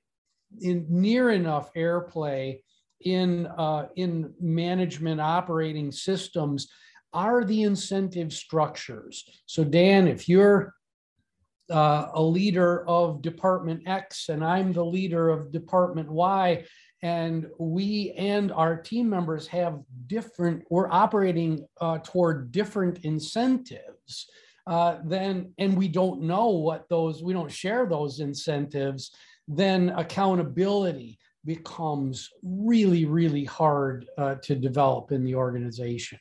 in 0.62 0.86
near 0.90 1.32
enough 1.32 1.74
airplay 1.74 2.60
in 3.02 3.48
uh, 3.48 3.88
in 3.96 4.34
management 4.40 5.20
operating 5.20 5.92
systems 5.92 6.68
are 7.14 7.44
the 7.44 7.64
incentive 7.64 8.34
structures. 8.34 9.24
So 9.46 9.64
dan 9.64 10.08
if 10.08 10.28
you're 10.28 10.74
uh, 11.72 12.08
a 12.14 12.22
leader 12.22 12.88
of 12.88 13.22
Department 13.22 13.84
X 13.88 14.30
and 14.30 14.44
I'm 14.44 14.74
the 14.74 14.86
leader 14.86 15.30
of 15.30 15.52
Department 15.52 16.10
Y, 16.12 16.66
and 17.04 17.48
we 17.60 18.14
and 18.18 18.52
our 18.52 18.78
team 18.78 19.10
members 19.10 19.46
have 19.48 19.80
different 20.08 20.64
we're 20.70 20.90
operating 20.90 21.66
uh, 21.82 22.00
toward 22.00 22.52
different 22.52 23.00
incentives 23.04 24.30
uh, 24.66 24.98
then 25.06 25.54
and 25.58 25.78
we 25.78 25.88
don't 25.90 26.22
know 26.22 26.48
what 26.48 26.88
those 26.90 27.22
we 27.22 27.34
don't 27.34 27.52
share 27.52 27.86
those 27.86 28.22
incentives 28.22 29.12
then 29.48 29.90
accountability 29.90 31.20
becomes 31.46 32.30
really 32.42 33.06
really 33.06 33.46
hard 33.46 34.06
uh, 34.18 34.36
to 34.36 34.56
develop 34.56 35.12
in 35.12 35.24
the 35.24 35.36
organization 35.36 36.20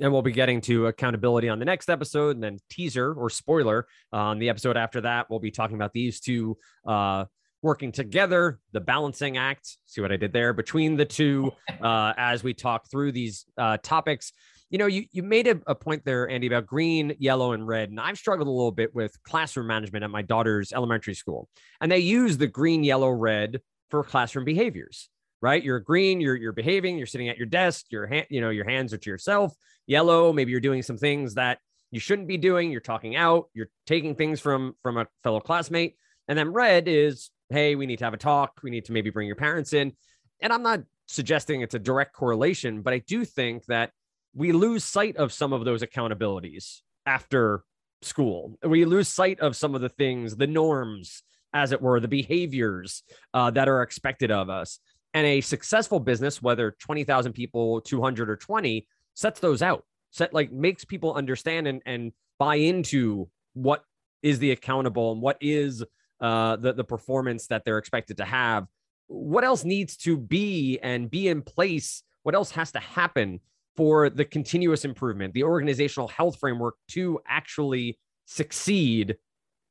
and 0.00 0.10
we'll 0.10 0.22
be 0.22 0.32
getting 0.32 0.60
to 0.60 0.86
accountability 0.86 1.48
on 1.48 1.58
the 1.58 1.64
next 1.64 1.90
episode 1.90 2.36
and 2.36 2.42
then 2.42 2.58
teaser 2.70 3.12
or 3.12 3.28
spoiler 3.28 3.86
on 4.12 4.38
the 4.38 4.48
episode 4.48 4.76
after 4.76 5.02
that 5.02 5.28
we'll 5.28 5.40
be 5.40 5.50
talking 5.50 5.76
about 5.76 5.92
these 5.92 6.20
two 6.20 6.56
uh, 6.86 7.24
working 7.62 7.92
together, 7.92 8.58
the 8.72 8.80
balancing 8.80 9.36
act. 9.36 9.78
See 9.86 10.00
what 10.00 10.12
I 10.12 10.16
did 10.16 10.32
there 10.32 10.52
between 10.52 10.96
the 10.96 11.04
two 11.04 11.52
uh, 11.80 12.12
as 12.16 12.42
we 12.42 12.54
talk 12.54 12.90
through 12.90 13.12
these 13.12 13.46
uh, 13.56 13.78
topics. 13.82 14.32
You 14.72 14.78
know, 14.78 14.86
you, 14.86 15.04
you 15.12 15.22
made 15.22 15.46
a, 15.46 15.60
a, 15.66 15.74
point 15.74 16.02
there, 16.04 16.30
Andy, 16.30 16.46
about 16.46 16.66
green, 16.66 17.14
yellow, 17.18 17.52
and 17.52 17.66
red. 17.66 17.90
And 17.90 18.00
I've 18.00 18.16
struggled 18.16 18.48
a 18.48 18.50
little 18.50 18.72
bit 18.72 18.94
with 18.94 19.22
classroom 19.22 19.66
management 19.66 20.02
at 20.02 20.10
my 20.10 20.22
daughter's 20.22 20.72
elementary 20.72 21.12
school. 21.12 21.48
And 21.82 21.92
they 21.92 21.98
use 21.98 22.38
the 22.38 22.46
green, 22.46 22.82
yellow, 22.82 23.10
red 23.10 23.60
for 23.90 24.02
classroom 24.02 24.46
behaviors, 24.46 25.10
right? 25.42 25.62
You're 25.62 25.78
green, 25.78 26.22
you're, 26.22 26.36
you're 26.36 26.54
behaving, 26.54 26.96
you're 26.96 27.06
sitting 27.06 27.28
at 27.28 27.36
your 27.36 27.46
desk, 27.46 27.84
your 27.90 28.06
hand, 28.06 28.26
you 28.30 28.40
know, 28.40 28.48
your 28.48 28.64
hands 28.64 28.94
are 28.94 28.98
to 28.98 29.10
yourself. 29.10 29.54
Yellow, 29.86 30.32
maybe 30.32 30.50
you're 30.50 30.60
doing 30.60 30.82
some 30.82 30.96
things 30.96 31.34
that 31.34 31.58
you 31.90 32.00
shouldn't 32.00 32.26
be 32.26 32.38
doing. 32.38 32.72
You're 32.72 32.80
talking 32.80 33.14
out, 33.14 33.50
you're 33.52 33.68
taking 33.86 34.14
things 34.14 34.40
from 34.40 34.74
from 34.82 34.96
a 34.96 35.06
fellow 35.22 35.40
classmate. 35.40 35.96
And 36.28 36.38
then 36.38 36.50
red 36.50 36.88
is 36.88 37.30
hey, 37.50 37.74
we 37.74 37.86
need 37.86 37.98
to 37.98 38.04
have 38.04 38.14
a 38.14 38.18
talk. 38.18 38.60
We 38.62 38.70
need 38.70 38.86
to 38.86 38.92
maybe 38.92 39.10
bring 39.10 39.26
your 39.26 39.36
parents 39.36 39.74
in. 39.74 39.92
And 40.40 40.52
I'm 40.52 40.62
not 40.62 40.80
suggesting 41.06 41.60
it's 41.60 41.74
a 41.74 41.78
direct 41.78 42.14
correlation, 42.14 42.82
but 42.82 42.94
I 42.94 42.98
do 42.98 43.24
think 43.24 43.66
that 43.66 43.90
we 44.34 44.52
lose 44.52 44.84
sight 44.84 45.16
of 45.16 45.32
some 45.32 45.52
of 45.52 45.64
those 45.64 45.82
accountabilities 45.82 46.80
after 47.06 47.64
school. 48.02 48.58
We 48.62 48.84
lose 48.84 49.08
sight 49.08 49.40
of 49.40 49.56
some 49.56 49.74
of 49.74 49.80
the 49.80 49.88
things, 49.88 50.36
the 50.36 50.46
norms, 50.46 51.22
as 51.52 51.72
it 51.72 51.82
were, 51.82 52.00
the 52.00 52.08
behaviors 52.08 53.02
uh, 53.34 53.50
that 53.50 53.68
are 53.68 53.82
expected 53.82 54.30
of 54.30 54.48
us. 54.48 54.78
And 55.14 55.26
a 55.26 55.40
successful 55.42 56.00
business, 56.00 56.40
whether 56.40 56.70
20,000 56.70 57.32
people, 57.32 57.80
200 57.82 58.30
or 58.30 58.36
20, 58.36 58.86
sets 59.14 59.40
those 59.40 59.60
out, 59.60 59.84
set 60.10 60.32
like 60.32 60.50
makes 60.50 60.84
people 60.84 61.14
understand 61.14 61.66
and, 61.66 61.82
and 61.84 62.12
buy 62.38 62.56
into 62.56 63.28
what 63.52 63.84
is 64.22 64.38
the 64.38 64.52
accountable 64.52 65.12
and 65.12 65.20
what 65.20 65.36
is 65.40 65.84
uh, 66.20 66.56
the, 66.56 66.72
the 66.72 66.84
performance 66.84 67.48
that 67.48 67.64
they're 67.64 67.78
expected 67.78 68.16
to 68.16 68.24
have. 68.24 68.66
What 69.08 69.44
else 69.44 69.64
needs 69.64 69.96
to 69.98 70.16
be 70.16 70.78
and 70.82 71.10
be 71.10 71.28
in 71.28 71.42
place? 71.42 72.02
What 72.22 72.34
else 72.34 72.52
has 72.52 72.72
to 72.72 72.80
happen 72.80 73.40
for 73.76 74.10
the 74.10 74.24
continuous 74.24 74.84
improvement, 74.84 75.34
the 75.34 75.44
organizational 75.44 76.08
health 76.08 76.38
framework 76.38 76.74
to 76.88 77.20
actually 77.26 77.98
succeed 78.26 79.16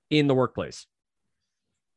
in 0.09 0.27
the 0.27 0.35
workplace? 0.35 0.87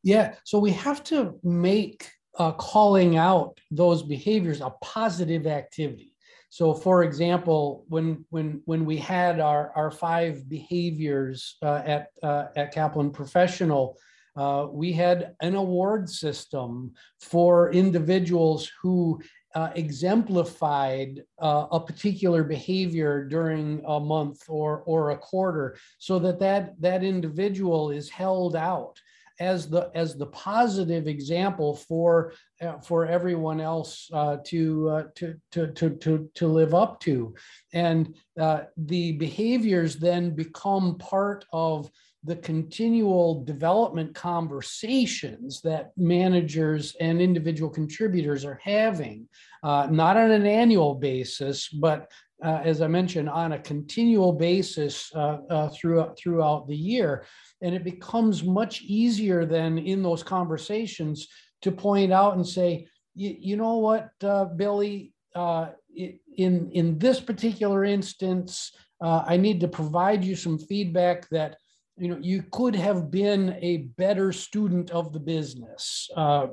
Yeah, 0.03 0.35
so 0.45 0.59
we 0.59 0.73
have 0.73 1.03
to 1.05 1.39
make 1.43 2.11
uh, 2.39 2.53
calling 2.53 3.17
out 3.17 3.59
those 3.71 4.03
behaviors 4.03 4.61
a 4.61 4.71
positive 4.83 5.47
activity. 5.47 6.15
So, 6.51 6.73
for 6.73 7.03
example, 7.03 7.85
when 7.89 8.25
when 8.31 8.63
when 8.65 8.85
we 8.85 8.97
had 8.97 9.41
our 9.41 9.73
our 9.75 9.91
five 9.91 10.49
behaviors 10.49 11.57
uh, 11.63 11.83
at 11.85 12.09
uh, 12.23 12.47
at 12.55 12.73
Kaplan 12.73 13.11
Professional, 13.11 13.99
uh, 14.37 14.67
we 14.71 14.93
had 14.93 15.35
an 15.41 15.55
award 15.55 16.09
system 16.09 16.93
for 17.21 17.73
individuals 17.73 18.71
who 18.83 19.21
uh, 19.55 19.71
exemplified 19.75 21.23
uh, 21.39 21.67
a 21.71 21.81
particular 21.81 22.43
behavior 22.43 23.25
during 23.25 23.83
a 23.87 24.01
month 24.01 24.43
or, 24.49 24.83
or 24.87 25.11
a 25.11 25.19
quarter 25.19 25.77
so 25.99 26.19
that, 26.19 26.39
that 26.41 26.81
that 26.81 27.05
individual 27.05 27.91
is 27.91 28.11
held 28.11 28.57
out 28.57 29.01
as 29.41 29.69
the 29.69 29.91
as 29.95 30.17
the 30.17 30.27
positive 30.27 31.09
example 31.09 31.75
for 31.75 32.33
uh, 32.63 32.79
for 32.79 33.07
everyone 33.07 33.61
else 33.61 34.09
uh, 34.13 34.37
to, 34.45 34.89
uh, 34.89 35.03
to, 35.17 35.35
to 35.51 35.73
to 35.73 35.91
to 35.97 36.31
to 36.35 36.47
live 36.47 36.75
up 36.75 37.01
to, 37.01 37.35
and 37.73 38.15
uh, 38.39 38.63
the 38.77 39.13
behaviors 39.13 39.97
then 39.97 40.35
become 40.35 40.97
part 40.99 41.45
of 41.53 41.91
the 42.25 42.37
continual 42.37 43.45
development 43.45 44.15
conversations 44.15 45.61
that 45.61 45.93
managers 45.97 46.97
and 46.99 47.21
individual 47.21 47.71
contributors 47.71 48.47
are 48.47 48.59
having, 48.63 49.29
uh, 49.63 49.87
not 49.91 50.17
on 50.17 50.31
an 50.31 50.47
annual 50.47 50.95
basis, 50.95 51.69
but 51.69 52.11
uh, 52.43 52.61
as 52.65 52.81
I 52.81 52.89
mentioned, 52.89 53.29
on 53.29 53.53
a 53.53 53.59
continual 53.59 54.33
basis 54.33 55.15
uh, 55.15 55.39
uh 55.49 55.69
throughout 55.69 56.19
throughout 56.19 56.67
the 56.67 56.77
year, 56.77 57.27
and 57.63 57.75
it 57.75 57.85
becomes 57.85 58.43
much 58.43 58.83
easier 58.83 59.47
than 59.47 59.79
in 59.79 60.03
those 60.03 60.23
conversations 60.23 61.29
to 61.63 61.71
point 61.71 62.13
out 62.13 62.35
and 62.35 62.47
say, 62.47 62.87
you 63.15 63.57
know 63.57 63.77
what, 63.77 64.11
uh, 64.25 64.47
Billy, 64.47 65.13
uh, 65.35 65.69
in 65.95 66.71
in 66.73 66.99
this 66.99 67.21
particular 67.21 67.85
instance, 67.85 68.73
I 69.01 69.37
need 69.37 69.61
to 69.61 69.69
provide 69.69 70.25
you 70.25 70.35
some 70.35 70.59
feedback 70.59 71.29
that 71.29 71.57
you 71.97 72.09
know 72.09 72.19
you 72.21 72.45
could 72.51 72.75
have 72.75 73.11
been 73.11 73.57
a 73.61 73.79
better 73.97 74.33
student 74.33 74.91
of 74.91 75.13
the 75.13 75.21
business. 75.21 76.09
Uh, 76.17 76.49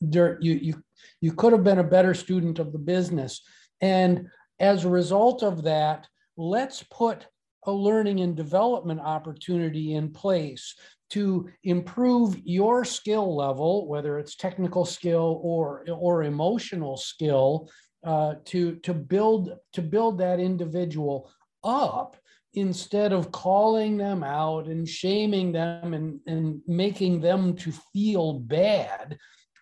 there, 0.00 0.38
you, 0.40 0.54
you 0.54 0.82
you 1.20 1.32
could 1.32 1.52
have 1.52 1.64
been 1.64 1.78
a 1.78 1.84
better 1.84 2.14
student 2.14 2.58
of 2.58 2.72
the 2.72 2.78
business. 2.78 3.42
And 3.80 4.28
as 4.58 4.84
a 4.84 4.88
result 4.88 5.42
of 5.42 5.62
that 5.64 6.06
let's 6.36 6.82
put 6.84 7.26
a 7.64 7.72
learning 7.72 8.20
and 8.20 8.36
development 8.36 9.00
opportunity 9.00 9.94
in 9.94 10.12
place 10.12 10.74
to 11.08 11.48
improve 11.64 12.36
your 12.44 12.84
skill 12.84 13.36
level 13.36 13.88
whether 13.88 14.18
it's 14.18 14.36
technical 14.36 14.84
skill 14.84 15.40
or 15.42 15.84
or 15.90 16.24
emotional 16.24 16.96
skill 16.96 17.68
uh, 18.04 18.34
to 18.44 18.76
to 18.76 18.94
build 18.94 19.52
to 19.72 19.82
build 19.82 20.18
that 20.18 20.40
individual 20.40 21.30
up 21.64 22.16
instead 22.56 23.12
of 23.12 23.30
calling 23.30 23.96
them 23.96 24.24
out 24.24 24.66
and 24.66 24.88
shaming 24.88 25.52
them 25.52 25.94
and, 25.94 26.18
and 26.26 26.60
making 26.66 27.20
them 27.20 27.54
to 27.54 27.70
feel 27.92 28.40
bad 28.40 29.16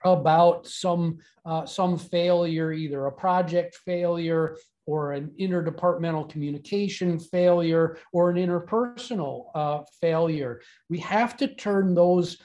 about 0.05 0.67
some 0.67 1.19
uh, 1.45 1.67
some 1.67 1.99
failure, 1.99 2.73
either 2.73 3.07
a 3.07 3.13
project 3.13 3.77
failure 3.85 4.57
or 4.87 5.13
an 5.13 5.31
interdepartmental 5.41 6.29
communication 6.29 7.19
failure 7.19 7.97
or 8.13 8.31
an 8.31 8.37
interpersonal 8.37 9.47
uh, 9.55 9.83
failure. 10.01 10.61
We 10.89 10.99
have 10.99 11.37
to 11.39 11.55
turn 11.55 11.95
those 11.95 12.39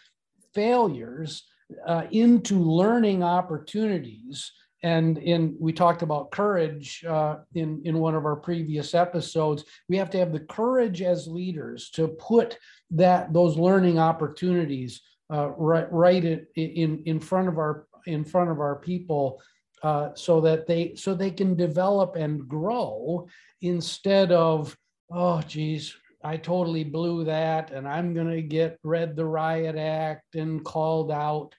failures 0.53 1.43
uh, 1.85 2.03
into 2.11 2.59
learning 2.59 3.23
opportunities 3.23 4.51
and 4.83 5.17
in 5.17 5.55
we 5.59 5.73
talked 5.73 6.01
about 6.01 6.31
courage 6.31 7.03
uh, 7.05 7.37
in 7.53 7.81
in 7.85 7.99
one 7.99 8.15
of 8.15 8.25
our 8.25 8.35
previous 8.35 8.93
episodes. 8.93 9.65
We 9.89 9.97
have 9.97 10.09
to 10.11 10.17
have 10.19 10.31
the 10.31 10.39
courage 10.41 11.01
as 11.01 11.27
leaders 11.27 11.89
to 11.91 12.07
put 12.07 12.57
that 12.91 13.33
those 13.33 13.57
learning 13.57 13.99
opportunities 13.99 15.01
uh, 15.31 15.49
right 15.49 15.91
right 15.91 16.23
in 16.55 17.03
in 17.05 17.19
front 17.19 17.47
of 17.47 17.57
our 17.57 17.87
in 18.05 18.23
front 18.23 18.49
of 18.49 18.59
our 18.59 18.77
people 18.77 19.41
uh, 19.83 20.09
so 20.13 20.41
that 20.41 20.67
they 20.67 20.95
so 20.95 21.13
they 21.13 21.31
can 21.31 21.55
develop 21.55 22.15
and 22.15 22.47
grow 22.47 23.27
instead 23.61 24.31
of 24.31 24.75
oh 25.11 25.41
geez 25.41 25.95
I 26.23 26.35
totally 26.37 26.83
blew 26.83 27.23
that 27.25 27.71
and 27.71 27.87
I'm 27.87 28.13
going 28.13 28.29
to 28.29 28.41
get 28.41 28.79
read 28.83 29.15
the 29.15 29.25
riot 29.25 29.77
act 29.77 30.35
and 30.35 30.63
called 30.63 31.11
out 31.11 31.53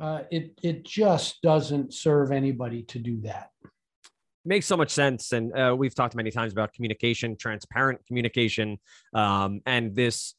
uh, 0.00 0.22
it 0.30 0.58
it 0.62 0.84
just 0.84 1.40
doesn't 1.42 1.94
serve 1.94 2.32
anybody 2.32 2.82
to 2.84 2.98
do 2.98 3.20
that. 3.22 3.50
Makes 4.44 4.66
so 4.66 4.76
much 4.76 4.90
sense, 4.90 5.32
and 5.32 5.56
uh, 5.56 5.74
we've 5.76 5.94
talked 5.94 6.14
many 6.14 6.30
times 6.30 6.52
about 6.52 6.72
communication, 6.74 7.36
transparent 7.36 8.04
communication, 8.06 8.78
um, 9.14 9.60
and 9.64 9.94
this 9.96 10.34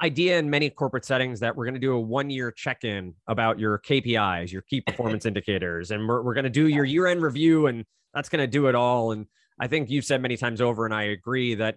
idea 0.00 0.38
in 0.38 0.48
many 0.48 0.70
corporate 0.70 1.04
settings 1.04 1.40
that 1.40 1.56
we're 1.56 1.64
going 1.64 1.74
to 1.74 1.80
do 1.80 1.94
a 1.94 2.00
one 2.00 2.30
year 2.30 2.52
check 2.52 2.84
in 2.84 3.14
about 3.26 3.58
your 3.58 3.78
KPIs, 3.80 4.52
your 4.52 4.62
key 4.62 4.80
performance 4.86 5.26
indicators, 5.26 5.90
and 5.90 6.06
we're, 6.06 6.22
we're 6.22 6.34
going 6.34 6.44
to 6.44 6.50
do 6.50 6.68
your 6.68 6.84
year 6.84 7.06
end 7.06 7.22
review, 7.22 7.66
and 7.66 7.84
that's 8.14 8.28
going 8.28 8.40
to 8.40 8.46
do 8.46 8.68
it 8.68 8.74
all. 8.74 9.12
And 9.12 9.26
I 9.58 9.66
think 9.66 9.90
you've 9.90 10.04
said 10.04 10.22
many 10.22 10.36
times 10.36 10.60
over, 10.60 10.84
and 10.84 10.94
I 10.94 11.04
agree 11.04 11.56
that 11.56 11.76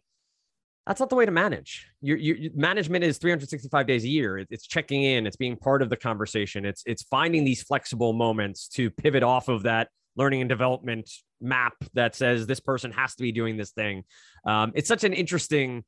that's 0.88 1.00
not 1.00 1.10
the 1.10 1.16
way 1.16 1.26
to 1.26 1.32
manage. 1.32 1.88
Your, 2.02 2.18
your 2.18 2.52
management 2.56 3.04
is 3.04 3.18
365 3.20 3.86
days 3.86 4.04
a 4.04 4.08
year. 4.08 4.44
It's 4.50 4.66
checking 4.66 5.04
in. 5.04 5.28
It's 5.28 5.36
being 5.36 5.56
part 5.56 5.82
of 5.82 5.90
the 5.90 5.98
conversation. 5.98 6.66
It's 6.66 6.84
it's 6.86 7.04
finding 7.04 7.44
these 7.44 7.62
flexible 7.62 8.14
moments 8.14 8.68
to 8.70 8.90
pivot 8.90 9.24
off 9.24 9.48
of 9.48 9.64
that 9.64 9.90
learning 10.16 10.42
and 10.42 10.50
development 10.50 11.10
map 11.40 11.74
that 11.94 12.16
says 12.16 12.48
this 12.48 12.60
person 12.60 12.92
has 12.92 13.16
to 13.16 13.24
be 13.24 13.32
doing 13.32 13.58
this 13.58 13.72
thing. 13.72 14.04
Um, 14.46 14.72
it's 14.76 14.88
such 14.88 15.04
an 15.04 15.14
interesting 15.14 15.84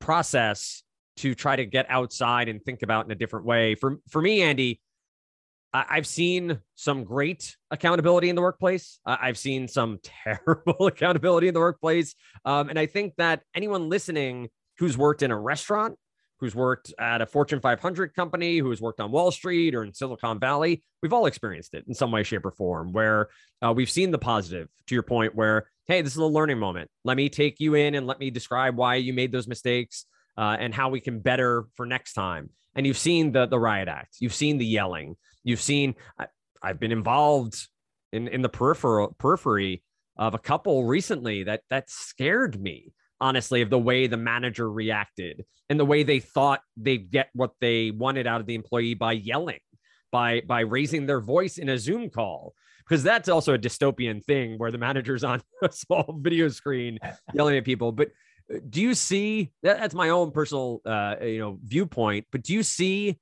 process 0.00 0.82
to 1.16 1.34
try 1.34 1.56
to 1.56 1.66
get 1.66 1.86
outside 1.88 2.48
and 2.48 2.62
think 2.62 2.82
about 2.82 3.04
in 3.04 3.10
a 3.10 3.16
different 3.16 3.44
way. 3.44 3.74
For 3.74 3.98
for 4.08 4.22
me, 4.22 4.42
Andy, 4.42 4.80
I've 5.72 6.06
seen 6.06 6.60
some 6.76 7.04
great 7.04 7.56
accountability 7.70 8.30
in 8.30 8.36
the 8.36 8.42
workplace. 8.42 9.00
I've 9.04 9.36
seen 9.36 9.68
some 9.68 9.98
terrible 10.02 10.86
accountability 10.86 11.48
in 11.48 11.54
the 11.54 11.60
workplace. 11.60 12.14
Um, 12.44 12.70
and 12.70 12.78
I 12.78 12.86
think 12.86 13.14
that 13.18 13.42
anyone 13.54 13.88
listening 13.88 14.48
who's 14.78 14.96
worked 14.96 15.22
in 15.22 15.30
a 15.30 15.38
restaurant, 15.38 15.96
who's 16.40 16.54
worked 16.54 16.94
at 16.98 17.20
a 17.20 17.26
Fortune 17.26 17.60
500 17.60 18.14
company, 18.14 18.58
who's 18.58 18.80
worked 18.80 19.00
on 19.00 19.10
Wall 19.10 19.30
Street 19.30 19.74
or 19.74 19.82
in 19.82 19.92
Silicon 19.92 20.38
Valley, 20.38 20.82
we've 21.02 21.12
all 21.12 21.26
experienced 21.26 21.74
it 21.74 21.84
in 21.86 21.94
some 21.94 22.12
way, 22.12 22.22
shape, 22.22 22.46
or 22.46 22.52
form 22.52 22.92
where 22.92 23.28
uh, 23.60 23.72
we've 23.72 23.90
seen 23.90 24.10
the 24.10 24.18
positive 24.18 24.68
to 24.86 24.94
your 24.94 25.02
point, 25.02 25.34
where, 25.34 25.68
hey, 25.86 26.00
this 26.00 26.12
is 26.12 26.18
a 26.18 26.24
learning 26.24 26.58
moment. 26.58 26.90
Let 27.04 27.16
me 27.16 27.28
take 27.28 27.60
you 27.60 27.74
in 27.74 27.94
and 27.94 28.06
let 28.06 28.20
me 28.20 28.30
describe 28.30 28.76
why 28.76 28.96
you 28.96 29.12
made 29.12 29.32
those 29.32 29.48
mistakes 29.48 30.06
uh, 30.36 30.56
and 30.58 30.72
how 30.72 30.88
we 30.88 31.00
can 31.00 31.18
better 31.18 31.66
for 31.74 31.84
next 31.84 32.12
time. 32.12 32.50
And 32.74 32.86
you've 32.86 32.98
seen 32.98 33.32
the, 33.32 33.46
the 33.46 33.58
riot 33.58 33.88
act, 33.88 34.16
you've 34.20 34.34
seen 34.34 34.58
the 34.58 34.66
yelling, 34.66 35.16
you've 35.48 35.60
seen, 35.60 35.94
I, 36.18 36.26
I've 36.62 36.80
been 36.80 36.92
involved 36.92 37.68
in, 38.12 38.28
in 38.28 38.42
the 38.42 38.48
peripheral 38.48 39.14
periphery 39.18 39.82
of 40.16 40.34
a 40.34 40.38
couple 40.38 40.84
recently 40.84 41.44
that 41.44 41.62
that 41.70 41.90
scared 41.90 42.60
me 42.60 42.92
honestly, 43.20 43.62
of 43.62 43.70
the 43.70 43.78
way 43.78 44.06
the 44.06 44.16
manager 44.16 44.70
reacted 44.70 45.44
and 45.68 45.78
the 45.78 45.84
way 45.84 46.02
they 46.02 46.20
thought 46.20 46.60
they'd 46.76 47.10
get 47.10 47.28
what 47.34 47.52
they 47.60 47.90
wanted 47.90 48.26
out 48.26 48.40
of 48.40 48.46
the 48.46 48.54
employee 48.54 48.94
by 48.94 49.12
yelling, 49.12 49.60
by 50.10 50.42
by 50.46 50.60
raising 50.60 51.06
their 51.06 51.20
voice 51.20 51.58
in 51.58 51.68
a 51.68 51.78
Zoom 51.78 52.10
call. 52.10 52.54
Because 52.88 53.02
that's 53.02 53.28
also 53.28 53.52
a 53.52 53.58
dystopian 53.58 54.24
thing 54.24 54.56
where 54.56 54.70
the 54.70 54.78
manager's 54.78 55.22
on 55.22 55.42
a 55.62 55.70
small 55.70 56.18
video 56.20 56.48
screen 56.48 56.98
yelling 57.34 57.56
at 57.56 57.64
people. 57.64 57.92
But 57.92 58.08
uh, 58.52 58.58
do 58.70 58.80
you 58.80 58.94
see 58.94 59.52
that, 59.62 59.78
that's 59.78 59.94
my 59.94 60.08
own 60.08 60.30
personal 60.30 60.80
uh, 60.86 61.16
you 61.22 61.38
know 61.38 61.58
viewpoint, 61.62 62.26
but 62.32 62.42
do 62.42 62.52
you 62.52 62.62
see 62.62 63.18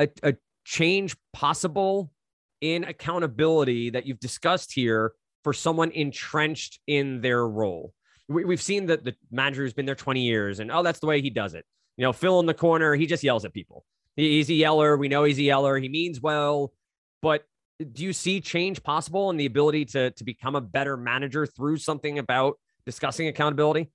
a, 0.00 0.08
a 0.22 0.34
change 0.64 1.16
possible 1.32 2.10
in 2.60 2.84
accountability 2.84 3.90
that 3.90 4.06
you've 4.06 4.20
discussed 4.20 4.72
here 4.72 5.12
for 5.44 5.52
someone 5.52 5.90
entrenched 5.92 6.80
in 6.86 7.20
their 7.20 7.46
role? 7.46 7.94
we, 8.30 8.54
have 8.54 8.62
seen 8.62 8.86
that 8.86 9.04
the 9.04 9.14
manager 9.30 9.62
who's 9.62 9.72
been 9.72 9.86
there 9.86 9.96
20 9.96 10.20
years 10.20 10.60
and 10.60 10.70
oh, 10.70 10.82
that's 10.82 11.00
the 11.00 11.06
way 11.06 11.20
he 11.20 11.30
does 11.30 11.54
it. 11.54 11.64
You 11.96 12.04
know, 12.04 12.12
Phil 12.12 12.38
in 12.40 12.46
the 12.46 12.54
corner, 12.54 12.94
he 12.94 13.06
just 13.06 13.24
yells 13.24 13.44
at 13.44 13.52
people. 13.52 13.84
He's 14.16 14.48
a 14.48 14.54
yeller. 14.54 14.96
We 14.96 15.08
know 15.08 15.24
he's 15.24 15.38
a 15.38 15.42
yeller. 15.42 15.78
He 15.78 15.88
means 15.88 16.20
well, 16.20 16.72
but 17.22 17.44
do 17.92 18.04
you 18.04 18.12
see 18.12 18.40
change 18.40 18.82
possible 18.82 19.30
and 19.30 19.40
the 19.40 19.46
ability 19.46 19.86
to 19.86 20.10
to 20.12 20.24
become 20.24 20.54
a 20.54 20.60
better 20.60 20.96
manager 20.96 21.46
through 21.46 21.78
something 21.78 22.18
about 22.18 22.58
discussing 22.86 23.28
accountability? 23.28 23.90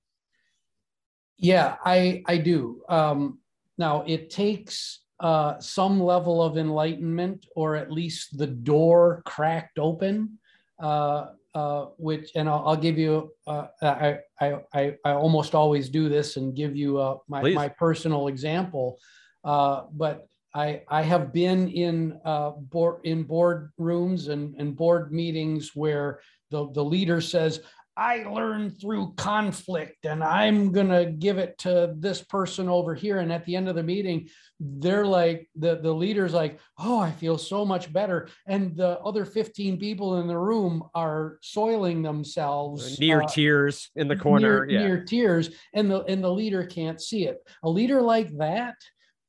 Yeah, 1.38 1.75
I 1.83 2.24
I 2.25 2.38
do. 2.38 2.81
Um, 2.89 3.39
now 3.77 4.03
it 4.07 4.29
takes 4.29 5.00
uh, 5.19 5.60
some 5.60 6.01
level 6.01 6.41
of 6.41 6.57
enlightenment, 6.57 7.45
or 7.55 7.75
at 7.75 7.91
least 7.91 8.38
the 8.38 8.48
door 8.48 9.22
cracked 9.25 9.79
open. 9.79 10.38
Uh, 10.79 11.27
uh, 11.55 11.86
which, 11.95 12.31
and 12.36 12.50
I'll, 12.50 12.63
I'll 12.67 12.75
give 12.75 12.98
you, 12.98 13.31
uh, 13.48 13.67
I, 13.81 14.17
I, 14.41 14.60
I, 14.74 14.95
I, 15.05 15.12
almost 15.13 15.55
always 15.55 15.88
do 15.88 16.10
this 16.10 16.36
and 16.36 16.53
give 16.53 16.75
you 16.75 16.98
uh, 16.98 17.19
my, 17.29 17.41
my 17.53 17.69
personal 17.69 18.27
example. 18.27 19.00
Uh, 19.41 19.84
but 19.93 20.27
I, 20.53 20.81
I 20.89 21.01
have 21.01 21.31
been 21.31 21.69
in 21.69 22.19
uh, 22.25 22.51
board 22.51 23.01
in 23.05 23.24
board 23.24 23.72
rooms 23.77 24.27
and, 24.27 24.53
and 24.55 24.75
board 24.75 25.13
meetings 25.13 25.72
where 25.75 26.19
the, 26.51 26.69
the 26.72 26.84
leader 26.84 27.22
says, 27.22 27.62
I 27.98 28.24
learned 28.24 28.80
through 28.80 29.14
conflict 29.16 30.06
and 30.06 30.24
I'm 30.24 30.72
going 30.72 30.90
to 30.90 31.06
give 31.06 31.38
it 31.38 31.58
to 31.60 31.94
this 31.98 32.22
person 32.22 32.68
over 32.68 32.94
here. 32.94 33.20
And 33.20 33.32
at 33.32 33.46
the 33.46 33.56
end 33.56 33.70
of 33.70 33.75
the 33.75 33.84
meeting, 33.84 34.30
they're 34.60 35.06
like, 35.06 35.50
the, 35.56 35.78
the 35.78 35.94
leader's 35.94 36.34
like, 36.34 36.60
oh, 36.78 37.00
I 37.00 37.12
feel 37.12 37.38
so 37.38 37.64
much 37.66 37.94
better. 37.94 38.28
And 38.48 38.75
the 38.75 39.00
other 39.00 39.24
15 39.24 39.78
people 39.80 40.20
in 40.20 40.28
the 40.28 40.38
room 40.38 40.84
are 40.94 41.38
soiling 41.42 42.02
themselves 42.02 43.00
near 43.00 43.22
uh, 43.22 43.28
tears 43.28 43.90
in 43.96 44.10
the 44.10 44.18
corner. 44.18 44.66
Near, 44.66 44.80
yeah. 44.82 44.88
near 44.88 45.04
tears. 45.04 45.52
And 45.74 45.90
the, 45.90 46.04
and 46.04 46.22
the 46.24 46.32
leader 46.32 46.66
can't 46.66 47.02
see 47.02 47.25
it. 47.27 47.38
A 47.64 47.70
leader 47.70 48.01
like 48.01 48.36
that, 48.38 48.75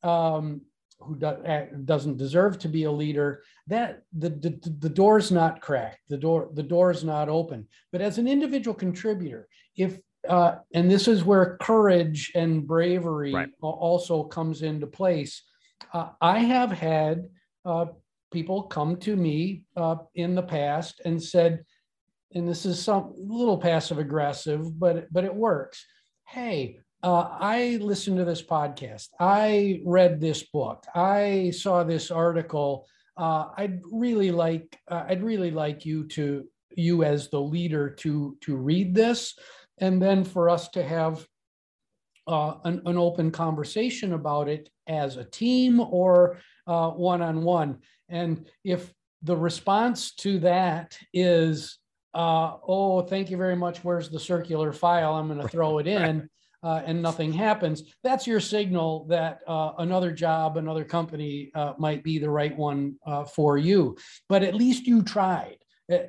um, 0.02 0.62
who 0.98 1.16
do, 1.16 1.26
uh, 1.26 1.66
doesn't 1.85 2.16
deserve 2.16 2.59
to 2.59 2.68
be 2.68 2.85
a 2.85 2.90
leader 2.90 3.42
that 3.66 4.02
the, 4.16 4.30
the 4.30 4.76
the 4.78 4.88
door's 4.88 5.30
not 5.30 5.61
cracked 5.61 6.00
the 6.09 6.16
door 6.16 6.50
the 6.54 6.62
door's 6.62 7.04
not 7.04 7.28
open 7.28 7.66
but 7.92 8.00
as 8.00 8.18
an 8.18 8.26
individual 8.26 8.74
contributor 8.74 9.48
if 9.76 9.98
uh, 10.28 10.56
and 10.74 10.90
this 10.90 11.06
is 11.06 11.22
where 11.22 11.56
courage 11.59 12.32
and 12.35 12.66
bravery 12.66 13.32
right. 13.32 13.48
also 13.61 14.24
comes 14.24 14.62
into 14.62 14.87
place 14.87 15.42
uh, 15.92 16.09
i 16.20 16.38
have 16.38 16.72
had 16.72 17.28
uh, 17.64 17.87
people 18.32 18.62
come 18.62 18.96
to 18.96 19.16
me 19.16 19.62
uh, 19.76 19.96
in 20.14 20.35
the 20.35 20.42
past 20.42 21.00
and 21.04 21.22
said 21.22 21.64
and 22.35 22.48
this 22.48 22.66
is 22.66 22.82
some 22.82 23.14
little 23.16 23.59
passive 23.59 23.98
aggressive 23.98 24.78
but 24.78 25.06
but 25.12 25.24
it 25.24 25.35
works 25.35 25.85
hey 26.26 26.80
uh, 27.06 27.28
I 27.38 27.78
listened 27.80 28.16
to 28.16 28.24
this 28.24 28.42
podcast. 28.42 29.10
I 29.20 29.80
read 29.84 30.20
this 30.20 30.42
book. 30.42 30.84
I 30.92 31.52
saw 31.54 31.84
this 31.84 32.10
article. 32.10 32.88
Uh, 33.16 33.50
I'd 33.56 33.80
really 33.92 34.32
like 34.32 34.76
uh, 34.88 35.04
I'd 35.08 35.22
really 35.22 35.52
like 35.52 35.86
you 35.86 36.08
to 36.08 36.44
you 36.70 37.04
as 37.04 37.30
the 37.30 37.40
leader 37.40 37.90
to 37.90 38.36
to 38.40 38.56
read 38.56 38.92
this, 38.92 39.38
and 39.78 40.02
then 40.02 40.24
for 40.24 40.50
us 40.50 40.68
to 40.70 40.82
have 40.82 41.24
uh, 42.26 42.54
an, 42.64 42.82
an, 42.86 42.98
open 42.98 43.30
conversation 43.30 44.12
about 44.12 44.48
it 44.48 44.68
as 44.88 45.16
a 45.16 45.22
team 45.22 45.78
or 45.78 46.40
one 46.64 47.22
on 47.22 47.44
one. 47.44 47.78
And 48.08 48.50
if 48.64 48.92
the 49.22 49.36
response 49.36 50.12
to 50.16 50.40
that 50.40 50.98
is, 51.14 51.78
uh, 52.14 52.56
"Oh, 52.66 53.02
thank 53.02 53.30
you 53.30 53.36
very 53.36 53.54
much. 53.54 53.84
Where's 53.84 54.10
the 54.10 54.18
circular 54.18 54.72
file? 54.72 55.14
I'm 55.14 55.28
going 55.28 55.40
to 55.40 55.46
throw 55.46 55.78
it 55.78 55.86
in." 55.86 56.28
Uh, 56.66 56.83
and 56.85 57.00
nothing 57.00 57.33
happens, 57.33 57.85
that's 58.02 58.26
your 58.26 58.40
signal 58.40 59.07
that 59.09 59.38
uh, 59.46 59.70
another 59.79 60.11
job, 60.11 60.57
another 60.57 60.83
company 60.83 61.48
uh, 61.55 61.74
might 61.79 62.02
be 62.02 62.18
the 62.18 62.29
right 62.29 62.57
one 62.57 62.96
uh, 63.07 63.24
for 63.24 63.57
you. 63.57 63.96
But 64.29 64.42
at 64.42 64.57
least 64.57 64.85
you 64.85 65.05
tried, 65.05 65.59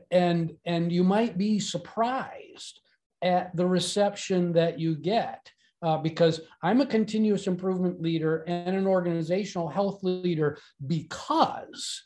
and 0.09 0.51
and 0.65 0.91
you 0.91 1.03
might 1.03 1.37
be 1.37 1.59
surprised 1.59 2.81
at 3.21 3.55
the 3.55 3.67
reception 3.67 4.51
that 4.53 4.79
you 4.79 4.95
get. 4.95 5.47
Uh, 5.83 5.95
because 5.95 6.41
I'm 6.63 6.81
a 6.81 6.87
continuous 6.87 7.45
improvement 7.45 8.01
leader 8.01 8.43
and 8.47 8.75
an 8.75 8.87
organizational 8.87 9.69
health 9.69 9.99
leader 10.01 10.57
because 10.87 12.03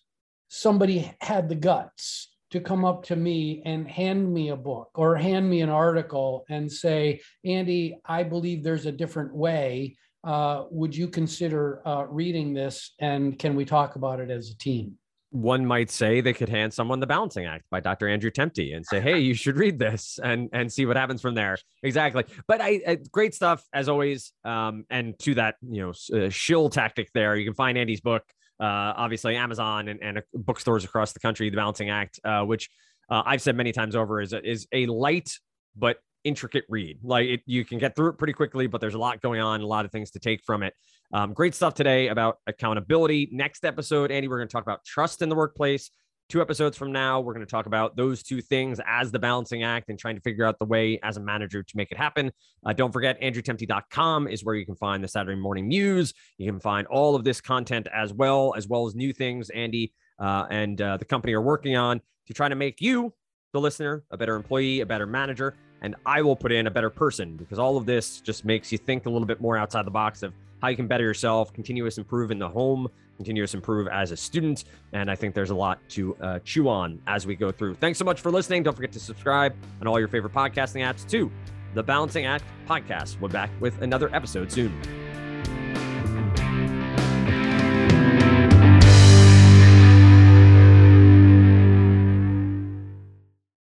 somebody 0.50 1.10
had 1.22 1.48
the 1.48 1.56
guts 1.56 2.31
to 2.52 2.60
come 2.60 2.86
up 2.86 3.04
to 3.06 3.16
me 3.16 3.62
and 3.66 3.88
hand 3.88 4.32
me 4.32 4.50
a 4.50 4.56
book 4.56 4.90
or 4.96 5.16
hand 5.16 5.50
me 5.50 5.62
an 5.62 5.70
article 5.70 6.46
and 6.50 6.72
say, 6.72 7.22
Andy, 7.46 7.98
I 8.06 8.24
believe 8.24 8.64
there's 8.64 8.86
a 8.86 8.92
different 8.92 9.34
way. 9.34 9.98
Uh, 10.24 10.66
would 10.70 10.96
you 10.96 11.08
consider 11.08 11.82
uh, 11.88 12.06
reading 12.08 12.54
this 12.54 12.94
and 13.00 13.40
can 13.40 13.56
we 13.56 13.66
talk 13.66 13.96
about 13.96 14.20
it 14.20 14.30
as 14.30 14.50
a 14.50 14.58
team? 14.58 14.98
One 15.32 15.66
might 15.66 15.90
say 15.90 16.20
they 16.20 16.34
could 16.34 16.50
hand 16.50 16.74
someone 16.74 17.00
The 17.00 17.08
Balancing 17.08 17.46
Act 17.46 17.64
by 17.72 17.80
Dr. 17.80 18.10
Andrew 18.10 18.30
Temte 18.30 18.76
and 18.76 18.86
say, 18.86 19.00
"Hey, 19.00 19.20
you 19.20 19.34
should 19.34 19.56
read 19.56 19.80
this 19.80 20.20
and 20.22 20.50
and 20.52 20.70
see 20.70 20.86
what 20.86 20.98
happens 20.98 21.22
from 21.22 21.36
there." 21.36 21.56
Exactly. 21.84 22.26
But 22.50 22.60
I, 22.60 22.82
I 22.86 22.98
great 23.14 23.34
stuff 23.34 23.64
as 23.72 23.88
always. 23.88 24.34
Um, 24.44 24.84
and 24.90 25.18
to 25.20 25.36
that, 25.36 25.56
you 25.62 25.94
know, 26.12 26.26
uh, 26.26 26.30
shill 26.30 26.70
tactic 26.70 27.14
there, 27.14 27.38
you 27.38 27.46
can 27.46 27.54
find 27.54 27.78
Andy's 27.78 28.02
book 28.02 28.24
uh, 28.62 28.94
obviously 28.96 29.36
Amazon 29.36 29.88
and, 29.88 30.02
and 30.02 30.22
bookstores 30.34 30.86
across 30.86 31.14
the 31.14 31.20
country, 31.20 31.50
The 31.50 31.58
Balancing 31.58 31.90
Act, 31.90 32.20
uh, 32.24 32.44
which 32.44 32.70
uh, 33.10 33.24
I've 33.26 33.42
said 33.42 33.56
many 33.56 33.72
times 33.72 33.96
over 33.96 34.22
is 34.22 34.34
a, 34.34 34.48
is 34.48 34.68
a 34.72 34.86
light 34.86 35.38
but 35.76 35.98
intricate 36.24 36.66
read. 36.70 37.00
Like 37.04 37.28
it, 37.28 37.42
you 37.46 37.66
can 37.66 37.80
get 37.80 37.96
through 37.96 38.10
it 38.10 38.18
pretty 38.18 38.34
quickly, 38.34 38.68
but 38.68 38.80
there's 38.80 38.94
a 38.94 39.00
lot 39.00 39.22
going 39.22 39.42
on, 39.42 39.62
a 39.62 39.66
lot 39.66 39.86
of 39.86 39.92
things 39.92 40.12
to 40.12 40.20
take 40.20 40.44
from 40.46 40.64
it. 40.64 40.74
Um, 41.14 41.34
great 41.34 41.56
stuff 41.56 41.74
today 41.74 42.10
about 42.10 42.38
accountability. 42.48 43.30
Next 43.32 43.66
episode, 43.66 44.12
Andy, 44.12 44.28
we're 44.28 44.38
going 44.38 44.48
to 44.48 44.52
talk 44.52 44.64
about 44.64 44.86
trust 44.86 45.22
in 45.22 45.30
the 45.30 45.36
workplace 45.36 45.90
two 46.32 46.42
episodes 46.42 46.78
from 46.78 46.94
now, 46.94 47.20
we're 47.20 47.34
going 47.34 47.46
to 47.46 47.50
talk 47.50 47.66
about 47.66 47.98
those 47.98 48.24
two 48.24 48.42
things 48.42 48.80
as 48.88 49.12
the 49.12 49.20
balancing 49.20 49.64
act 49.64 49.90
and 49.90 50.00
trying 50.00 50.16
to 50.16 50.22
figure 50.22 50.46
out 50.46 50.58
the 50.60 50.66
way 50.66 50.98
as 51.04 51.18
a 51.18 51.20
manager 51.20 51.62
to 51.62 51.78
make 51.78 51.92
it 51.92 51.98
happen. 51.98 52.32
Uh, 52.66 52.72
don't 52.72 52.94
forget, 52.94 53.20
andrewtemte.com 53.22 54.30
is 54.30 54.46
where 54.46 54.56
you 54.56 54.66
can 54.66 54.76
find 54.78 55.04
the 55.04 55.10
Saturday 55.10 55.40
morning 55.40 55.68
news. 55.68 56.14
You 56.38 56.50
can 56.50 56.62
find 56.62 56.88
all 56.88 57.16
of 57.16 57.26
this 57.26 57.42
content 57.42 57.90
as 57.94 58.14
well, 58.14 58.54
as 58.56 58.66
well 58.66 58.88
as 58.88 58.96
new 58.96 59.12
things 59.12 59.50
Andy 59.50 59.92
uh, 60.20 60.46
and 60.50 60.82
uh, 60.82 60.96
the 60.96 61.04
company 61.04 61.34
are 61.34 61.42
working 61.42 61.76
on 61.76 62.00
to 62.28 62.34
try 62.34 62.48
to 62.48 62.56
make 62.56 62.80
you, 62.80 63.14
the 63.52 63.60
listener, 63.60 64.06
a 64.10 64.16
better 64.16 64.36
employee, 64.36 64.80
a 64.80 64.86
better 64.86 65.06
manager. 65.06 65.56
And 65.82 65.96
I 66.06 66.22
will 66.22 66.38
put 66.38 66.54
in 66.54 66.66
a 66.66 66.72
better 66.72 66.90
person 66.90 67.36
because 67.36 67.60
all 67.60 67.76
of 67.76 67.86
this 67.86 68.22
just 68.22 68.46
makes 68.46 68.72
you 68.72 68.78
think 68.78 69.06
a 69.06 69.10
little 69.10 69.28
bit 69.28 69.42
more 69.42 69.58
outside 69.58 69.86
the 69.86 69.92
box 69.92 70.24
of 70.24 70.34
how 70.62 70.70
you 70.70 70.78
can 70.78 70.88
better 70.88 71.04
yourself, 71.04 71.52
continuous 71.52 71.98
improve 71.98 72.32
in 72.32 72.40
the 72.40 72.48
home, 72.48 72.88
continuous 73.18 73.54
improve 73.54 73.88
as 73.88 74.12
a 74.12 74.18
student. 74.18 74.66
And 74.94 75.10
I 75.10 75.16
think 75.16 75.36
there's 75.36 75.50
a 75.52 75.56
lot 75.56 75.80
to 75.90 76.16
uh, 76.22 76.40
chew 76.44 76.70
on 76.70 77.00
as 77.08 77.28
we 77.28 77.36
go 77.36 77.52
through. 77.52 77.76
Thanks 77.76 78.00
so 78.00 78.06
much 78.06 78.22
for 78.22 78.32
listening. 78.32 78.64
Don't 78.64 78.76
forget 78.76 78.92
to 78.94 79.00
subscribe 79.00 79.56
on 79.80 79.88
all 79.88 80.00
your 80.00 80.08
favorite 80.08 80.34
podcasting 80.34 80.82
apps 80.82 81.08
to 81.10 81.32
the 81.74 81.84
Balancing 81.84 82.26
Act 82.26 82.44
podcast. 82.68 83.20
We're 83.20 83.30
back 83.30 83.50
with 83.60 83.82
another 83.82 84.14
episode 84.14 84.52
soon. 84.52 85.01